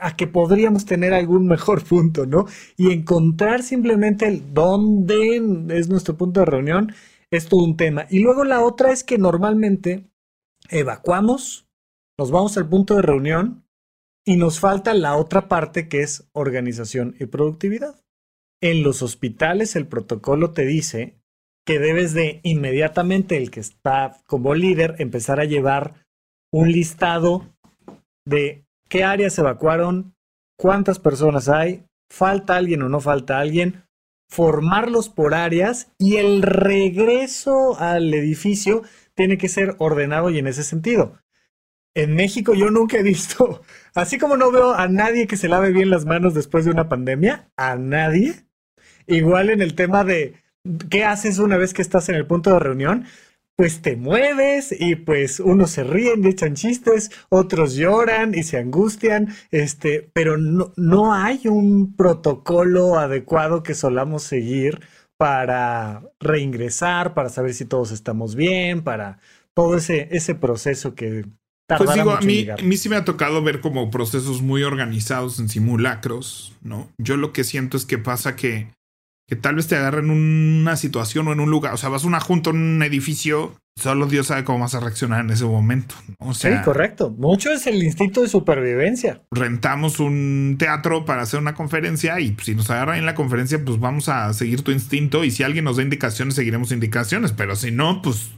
[0.00, 2.46] a que podríamos tener algún mejor punto, ¿no?
[2.76, 5.36] Y encontrar simplemente el dónde
[5.70, 6.92] es nuestro punto de reunión
[7.30, 8.06] es todo un tema.
[8.10, 10.10] Y luego la otra es que normalmente
[10.68, 11.68] evacuamos,
[12.18, 13.64] nos vamos al punto de reunión
[14.26, 18.02] y nos falta la otra parte que es organización y productividad.
[18.60, 21.20] En los hospitales el protocolo te dice
[21.64, 26.06] que debes de inmediatamente el que está como líder empezar a llevar
[26.52, 27.46] un listado
[28.24, 30.14] de qué áreas se evacuaron,
[30.58, 33.84] cuántas personas hay, falta alguien o no falta alguien,
[34.28, 38.82] formarlos por áreas y el regreso al edificio
[39.14, 41.18] tiene que ser ordenado y en ese sentido.
[41.94, 43.62] En México yo nunca he visto,
[43.94, 46.88] así como no veo a nadie que se lave bien las manos después de una
[46.88, 48.46] pandemia, a nadie.
[49.06, 50.34] Igual en el tema de
[50.88, 53.06] qué haces una vez que estás en el punto de reunión,
[53.60, 59.36] pues te mueves y pues unos se ríen, echan chistes, otros lloran y se angustian,
[59.50, 64.80] este, pero no, no hay un protocolo adecuado que solamos seguir
[65.18, 69.18] para reingresar, para saber si todos estamos bien, para
[69.52, 71.26] todo ese, ese proceso que
[71.76, 75.38] pues digo, a mí, a mí sí me ha tocado ver como procesos muy organizados
[75.38, 76.88] en simulacros, ¿no?
[76.96, 78.70] Yo lo que siento es que pasa que
[79.30, 81.72] que tal vez te agarren en una situación o en un lugar.
[81.72, 84.80] O sea, vas a una junta en un edificio, solo Dios sabe cómo vas a
[84.80, 85.94] reaccionar en ese momento.
[86.18, 87.14] O sea, sí, correcto.
[87.16, 89.22] Mucho es el instinto de supervivencia.
[89.30, 93.78] Rentamos un teatro para hacer una conferencia y si nos agarran en la conferencia, pues
[93.78, 97.30] vamos a seguir tu instinto y si alguien nos da indicaciones, seguiremos indicaciones.
[97.30, 98.32] Pero si no, pues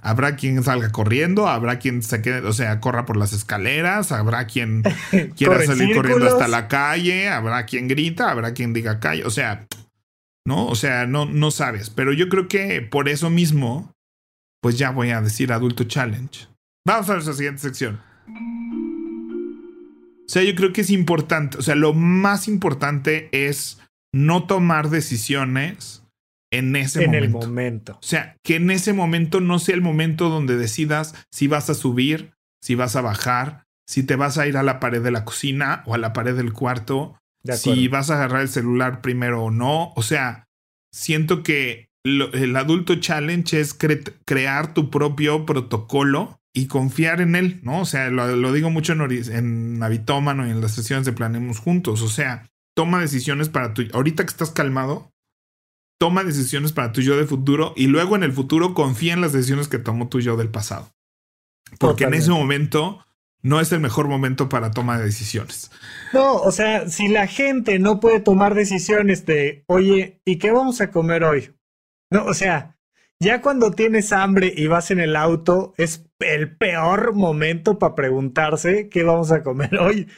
[0.00, 4.46] habrá quien salga corriendo, habrá quien se quede, o sea, corra por las escaleras, habrá
[4.46, 4.82] quien
[5.36, 9.26] quiera salir corriendo hasta la calle, habrá quien grita, habrá quien diga calle.
[9.26, 9.66] O sea,
[10.46, 10.66] ¿no?
[10.66, 11.90] O sea, no, no sabes.
[11.90, 13.92] Pero yo creo que por eso mismo,
[14.60, 16.48] pues ya voy a decir adulto challenge.
[16.86, 18.00] Vamos a nuestra siguiente sección.
[20.24, 23.80] O sea, yo creo que es importante, o sea, lo más importante es
[24.14, 26.04] no tomar decisiones
[26.50, 27.38] en ese en momento.
[27.38, 27.92] el momento.
[27.94, 31.74] O sea, que en ese momento no sea el momento donde decidas si vas a
[31.74, 32.32] subir,
[32.62, 35.82] si vas a bajar, si te vas a ir a la pared de la cocina
[35.86, 37.18] o a la pared del cuarto,
[37.56, 39.92] si vas a agarrar el celular primero o no.
[39.96, 40.48] O sea,
[40.92, 43.76] siento que el adulto challenge es
[44.24, 47.80] crear tu propio protocolo y confiar en él, ¿no?
[47.80, 52.02] O sea, lo, digo mucho en, en Navitómano y en las sesiones de Planemos Juntos.
[52.02, 53.84] O sea, toma decisiones para tu...
[53.92, 55.12] Ahorita que estás calmado,
[55.98, 59.32] toma decisiones para tu yo de futuro y luego en el futuro confía en las
[59.32, 60.92] decisiones que tomó tu yo del pasado.
[61.78, 63.04] Porque en ese momento
[63.42, 65.70] no es el mejor momento para toma de decisiones.
[66.12, 70.80] No, o sea, si la gente no puede tomar decisiones de, oye, ¿y qué vamos
[70.80, 71.54] a comer hoy?
[72.10, 72.76] No, o sea,
[73.18, 78.88] ya cuando tienes hambre y vas en el auto, es el peor momento para preguntarse
[78.88, 80.08] qué vamos a comer hoy,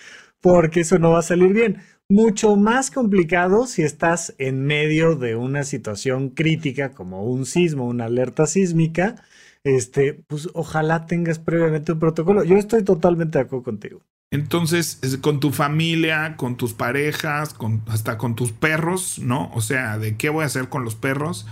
[0.40, 1.82] porque eso no va a salir bien.
[2.08, 8.06] Mucho más complicado si estás en medio de una situación crítica como un sismo, una
[8.06, 9.16] alerta sísmica,
[9.64, 12.44] este, pues ojalá tengas previamente un protocolo.
[12.44, 14.02] Yo estoy totalmente de acuerdo contigo.
[14.30, 19.50] Entonces, con tu familia, con tus parejas, con, hasta con tus perros, ¿no?
[19.54, 21.46] O sea, de qué voy a hacer con los perros,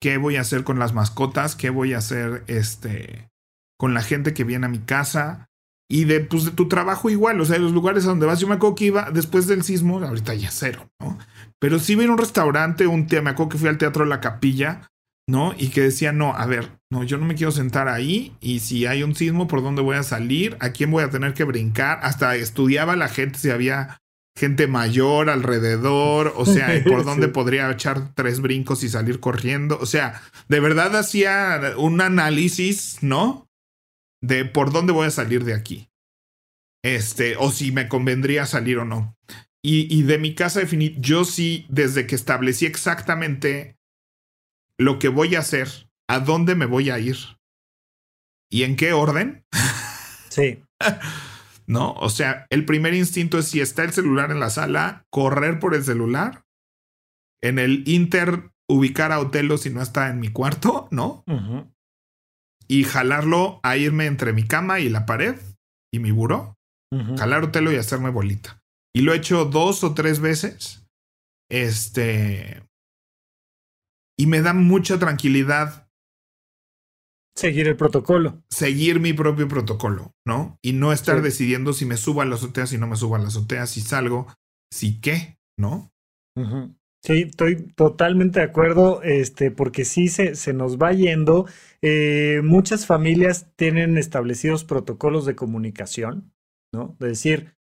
[0.00, 3.28] qué voy a hacer con las mascotas, qué voy a hacer este,
[3.78, 5.46] con la gente que viene a mi casa.
[5.88, 8.40] Y de, pues, de tu trabajo igual, o sea, los lugares a donde vas.
[8.40, 11.16] Yo me acuerdo que iba después del sismo, ahorita ya cero, ¿no?
[11.60, 14.20] Pero sí a un restaurante, un día, me acuerdo que fui al Teatro de la
[14.20, 14.88] Capilla,
[15.28, 15.54] ¿no?
[15.58, 18.86] Y que decía, no, a ver, no, yo no me quiero sentar ahí y si
[18.86, 20.56] hay un sismo, ¿por dónde voy a salir?
[20.60, 21.98] ¿A quién voy a tener que brincar?
[22.02, 24.00] Hasta estudiaba la gente si había
[24.36, 29.78] gente mayor alrededor, o sea, por dónde podría echar tres brincos y salir corriendo.
[29.80, 33.48] O sea, de verdad hacía un análisis, ¿no?
[34.22, 35.88] De por dónde voy a salir de aquí.
[36.84, 39.16] Este, o si me convendría salir o no.
[39.64, 43.75] Y, y de mi casa definir, yo sí, desde que establecí exactamente
[44.78, 47.16] lo que voy a hacer, a dónde me voy a ir
[48.50, 49.44] y en qué orden.
[50.28, 50.62] Sí.
[51.66, 51.92] ¿No?
[51.94, 55.74] O sea, el primer instinto es si está el celular en la sala, correr por
[55.74, 56.42] el celular.
[57.42, 61.24] En el Inter, ubicar a Otelo si no está en mi cuarto, ¿no?
[62.68, 65.36] y jalarlo a irme entre mi cama y la pared
[65.92, 66.56] y mi buró.
[67.18, 68.62] Jalar telo y hacerme bolita.
[68.94, 70.86] Y lo he hecho dos o tres veces.
[71.50, 72.62] Este.
[74.18, 75.88] Y me da mucha tranquilidad.
[77.34, 78.42] Seguir el protocolo.
[78.48, 80.58] Seguir mi propio protocolo, ¿no?
[80.62, 83.18] Y no estar decidiendo si me subo a la azotea, si no me subo a
[83.18, 84.26] la azotea, si salgo,
[84.72, 85.92] si qué, ¿no?
[87.02, 91.46] Sí, estoy totalmente de acuerdo, este, porque sí se, se nos va yendo.
[91.82, 96.32] Eh, muchas familias tienen establecidos protocolos de comunicación,
[96.72, 96.96] ¿no?
[96.98, 97.54] De decir,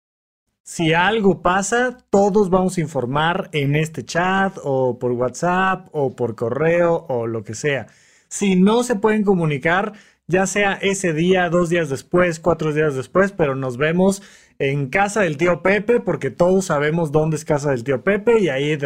[0.65, 6.35] si algo pasa, todos vamos a informar en este chat o por WhatsApp o por
[6.35, 7.87] correo o lo que sea.
[8.29, 9.93] Si no se pueden comunicar,
[10.27, 14.23] ya sea ese día, dos días después, cuatro días después, pero nos vemos
[14.59, 18.49] en casa del tío Pepe porque todos sabemos dónde es casa del tío Pepe y
[18.49, 18.79] ahí,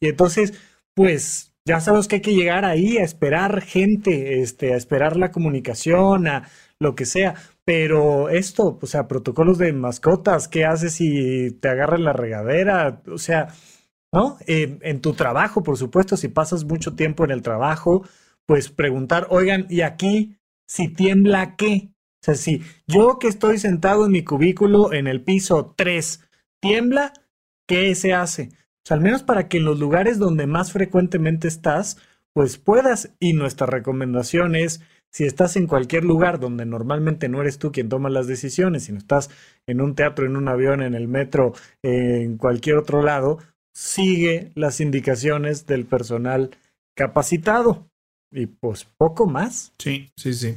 [0.00, 0.52] y entonces,
[0.94, 5.30] pues ya sabemos que hay que llegar ahí a esperar gente, este, a esperar la
[5.32, 6.48] comunicación, a
[6.78, 7.34] lo que sea.
[7.66, 13.02] Pero esto, o sea, protocolos de mascotas, ¿qué haces si te agarran la regadera?
[13.12, 13.48] O sea,
[14.12, 14.38] ¿no?
[14.46, 18.06] En tu trabajo, por supuesto, si pasas mucho tiempo en el trabajo,
[18.46, 20.38] pues preguntar, oigan, ¿y aquí
[20.68, 21.90] si tiembla qué?
[22.22, 26.20] O sea, si yo que estoy sentado en mi cubículo en el piso 3
[26.60, 27.12] tiembla,
[27.66, 28.50] ¿qué se hace?
[28.52, 31.98] O sea, al menos para que en los lugares donde más frecuentemente estás,
[32.32, 33.12] pues puedas.
[33.18, 34.80] Y nuestra recomendación es
[35.12, 38.98] si estás en cualquier lugar donde normalmente no eres tú quien toma las decisiones, sino
[38.98, 39.30] estás
[39.66, 43.38] en un teatro, en un avión, en el metro, en cualquier otro lado,
[43.74, 46.50] sigue las indicaciones del personal
[46.96, 47.88] capacitado.
[48.32, 49.72] Y pues poco más.
[49.78, 50.56] Sí, sí, sí.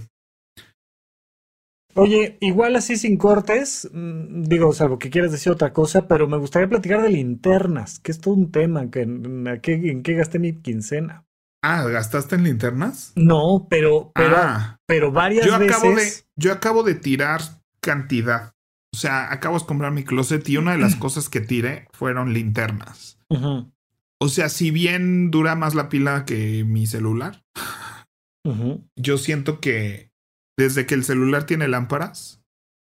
[1.95, 6.37] Oye, igual así sin cortes, mm, digo, salvo que quieras decir otra cosa, pero me
[6.37, 10.39] gustaría platicar de linternas, que es todo un tema, que en, qué, en qué gasté
[10.39, 11.25] mi quincena.
[11.61, 13.11] Ah, ¿gastaste en linternas?
[13.15, 14.79] No, pero, pero, ah.
[14.85, 17.41] pero varias yo acabo De, yo acabo de tirar
[17.81, 18.53] cantidad.
[18.93, 22.33] O sea, acabo de comprar mi closet y una de las cosas que tiré fueron
[22.33, 23.17] linternas.
[24.21, 27.43] O sea, si bien dura más la pila que mi celular,
[28.95, 30.11] yo siento que
[30.57, 32.41] desde que el celular tiene lámparas,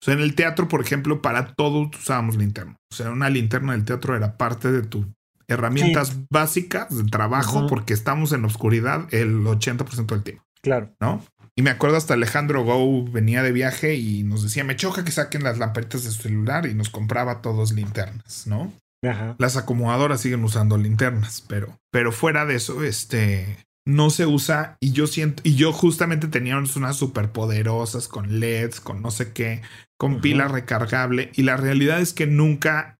[0.02, 2.76] o sea, en el teatro, por ejemplo, para todo usábamos linterna.
[2.90, 5.12] O sea, una linterna del teatro era parte de tu
[5.52, 10.44] herramientas básicas de trabajo porque estamos en oscuridad el 80% del tiempo.
[10.62, 10.94] Claro.
[11.00, 11.24] ¿No?
[11.54, 15.12] Y me acuerdo hasta Alejandro Go venía de viaje y nos decía, me choca que
[15.12, 18.72] saquen las lamparitas de su celular y nos compraba todos linternas, ¿no?
[19.04, 19.36] Ajá.
[19.38, 24.92] Las acomodadoras siguen usando linternas, pero, pero fuera de eso, este, no se usa y
[24.92, 29.62] yo siento, y yo justamente tenía unas súper poderosas con LEDs, con no sé qué,
[29.98, 32.98] con pila recargable y la realidad es que nunca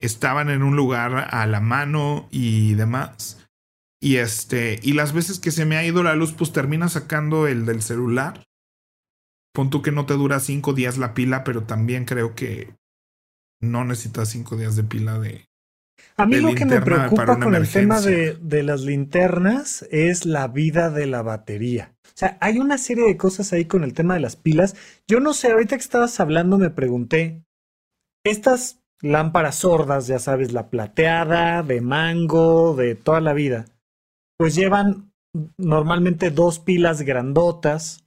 [0.00, 3.48] estaban en un lugar a la mano y demás.
[4.00, 7.46] Y este, y las veces que se me ha ido la luz, pues termina sacando
[7.48, 8.44] el del celular.
[9.52, 12.76] Pon tú que no te dura cinco días la pila, pero también creo que
[13.60, 15.48] no necesitas cinco días de pila de.
[16.16, 20.46] A mí lo que me preocupa con el tema de, de las linternas es la
[20.46, 21.96] vida de la batería.
[22.04, 24.76] O sea, hay una serie de cosas ahí con el tema de las pilas.
[25.08, 27.44] Yo no sé, ahorita que estabas hablando me pregunté,
[28.24, 33.66] estas lámparas sordas, ya sabes, la plateada, de mango, de toda la vida,
[34.36, 35.12] pues llevan
[35.56, 38.04] normalmente dos pilas grandotas.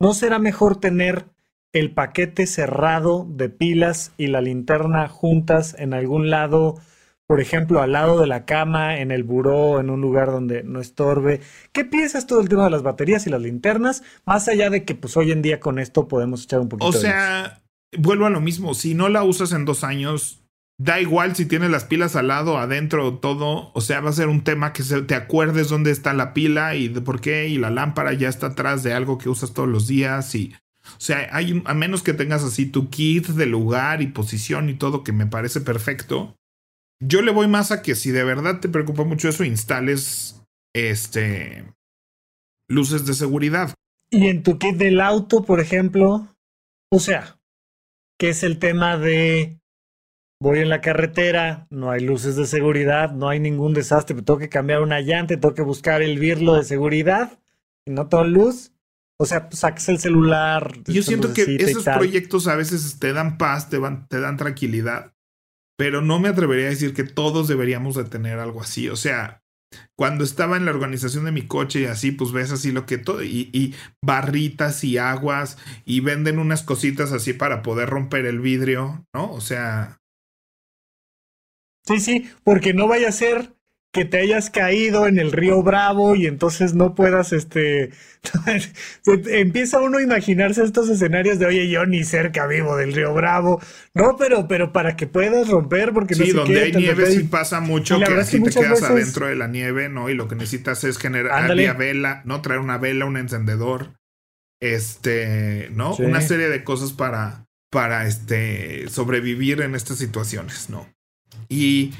[0.00, 1.26] ¿No será mejor tener
[1.72, 6.76] el paquete cerrado de pilas y la linterna juntas en algún lado?
[7.26, 10.80] Por ejemplo, al lado de la cama, en el buró, en un lugar donde no
[10.80, 11.40] estorbe.
[11.72, 14.02] ¿Qué piensas todo el tema de las baterías y las linternas?
[14.26, 16.92] Más allá de que, pues hoy en día con esto podemos echar un poquito O
[16.92, 17.61] sea,
[17.96, 18.74] vuelvo a lo mismo.
[18.74, 20.42] Si no la usas en dos años,
[20.78, 23.70] da igual si tienes las pilas al lado, adentro, todo.
[23.74, 26.88] O sea, va a ser un tema que te acuerdes dónde está la pila y
[26.88, 27.48] de por qué.
[27.48, 30.34] Y la lámpara ya está atrás de algo que usas todos los días.
[30.34, 34.68] Y, o sea, hay, a menos que tengas así tu kit de lugar y posición
[34.68, 36.36] y todo, que me parece perfecto.
[37.00, 40.40] Yo le voy más a que si de verdad te preocupa mucho eso, instales
[40.72, 41.64] este
[42.68, 43.74] luces de seguridad.
[44.10, 46.28] Y en tu kit del auto, por ejemplo,
[46.90, 47.38] o sea,
[48.22, 49.58] que es el tema de
[50.40, 54.48] voy en la carretera, no hay luces de seguridad, no hay ningún desastre, tengo que
[54.48, 57.40] cambiar una llanta, tengo que buscar el birlo de seguridad
[57.84, 58.70] y no tengo luz.
[59.18, 60.72] O sea, pues sacas el celular.
[60.86, 65.16] Yo siento que esos proyectos a veces te dan paz, te, van, te dan tranquilidad,
[65.76, 68.88] pero no me atrevería a decir que todos deberíamos de tener algo así.
[68.88, 69.41] O sea,
[69.96, 72.98] cuando estaba en la organización de mi coche y así, pues ves así lo que
[72.98, 78.40] todo, y, y, barritas y aguas, y venden unas cositas así para poder romper el
[78.40, 79.30] vidrio, ¿no?
[79.32, 79.98] O sea.
[81.86, 83.54] Sí, sí, porque no vaya a ser
[83.92, 87.90] que te hayas caído en el río Bravo y entonces no puedas, este,
[89.06, 93.60] empieza uno a imaginarse estos escenarios de, oye, yo ni cerca vivo del río Bravo,
[93.92, 97.60] no, pero, pero para que puedas romper, porque no sí, donde hay nieve sí pasa
[97.60, 100.08] mucho que así te quedas adentro de la nieve, ¿no?
[100.08, 102.40] Y lo que necesitas es generar vela, ¿no?
[102.40, 103.92] Traer una vela, un encendedor,
[104.62, 105.94] este, ¿no?
[105.96, 110.88] Una serie de cosas para, para, este, sobrevivir en estas situaciones, ¿no?
[111.50, 111.92] Y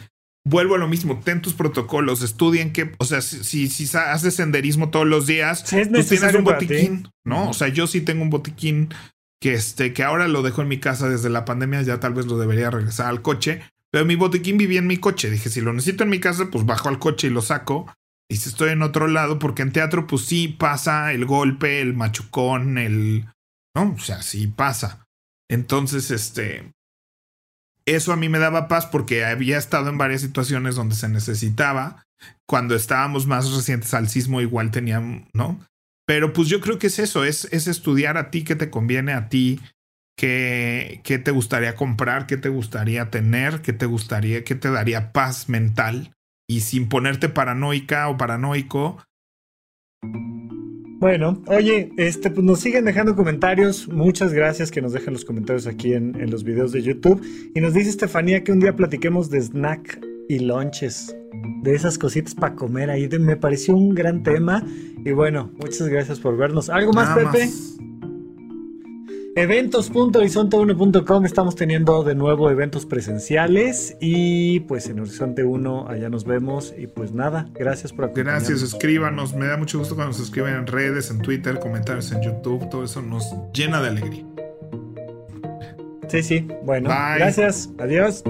[0.45, 4.90] vuelvo a lo mismo, ten tus protocolos, estudien que, o sea, si, si, haces senderismo
[4.90, 7.51] todos los días, tú tienes un botiquín, ¿no?
[7.51, 8.88] O sea, yo sí tengo un botiquín
[9.40, 12.26] que este, que ahora lo dejo en mi casa desde la pandemia, ya tal vez
[12.26, 15.72] lo debería regresar al coche, pero mi botiquín vivía en mi coche, dije, si lo
[15.72, 17.93] necesito en mi casa, pues bajo al coche y lo saco,
[18.28, 21.93] y si estoy en otro lado, porque en teatro, pues sí pasa el golpe, el
[21.93, 23.26] machucón, el,
[23.74, 23.93] ¿no?
[23.95, 25.07] O sea, sí pasa.
[25.51, 26.72] Entonces, este,
[27.86, 32.04] eso a mí me daba paz porque había estado en varias situaciones donde se necesitaba.
[32.46, 35.60] Cuando estábamos más recientes al sismo, igual tenían, ¿no?
[36.06, 39.12] Pero pues yo creo que es eso, es, es estudiar a ti qué te conviene
[39.12, 39.60] a ti,
[40.16, 45.12] qué, qué te gustaría comprar, qué te gustaría tener, qué te gustaría, qué te daría
[45.12, 46.12] paz mental
[46.48, 49.02] y sin ponerte paranoica o paranoico,
[51.03, 53.88] bueno, oye, este, pues nos siguen dejando comentarios.
[53.88, 57.20] Muchas gracias que nos dejen los comentarios aquí en, los videos de YouTube.
[57.57, 61.12] Y nos dice Estefanía que un día platiquemos de snack y lunches.
[61.64, 63.09] De esas cositas para comer ahí.
[63.18, 64.64] me pareció un gran tema.
[65.05, 66.70] Y bueno, muchas gracias por vernos.
[66.70, 67.48] ¿Algo más, Pepe?
[69.34, 76.74] Eventos.horizonte1.com estamos teniendo de nuevo eventos presenciales y pues en Horizonte 1 allá nos vemos
[76.76, 78.48] y pues nada, gracias por acompañarnos.
[78.48, 82.20] Gracias, escríbanos, me da mucho gusto cuando nos escriben en redes, en Twitter, comentarios en
[82.20, 84.26] YouTube, todo eso nos llena de alegría.
[86.08, 88.22] Sí, sí, bueno, gracias, adiós.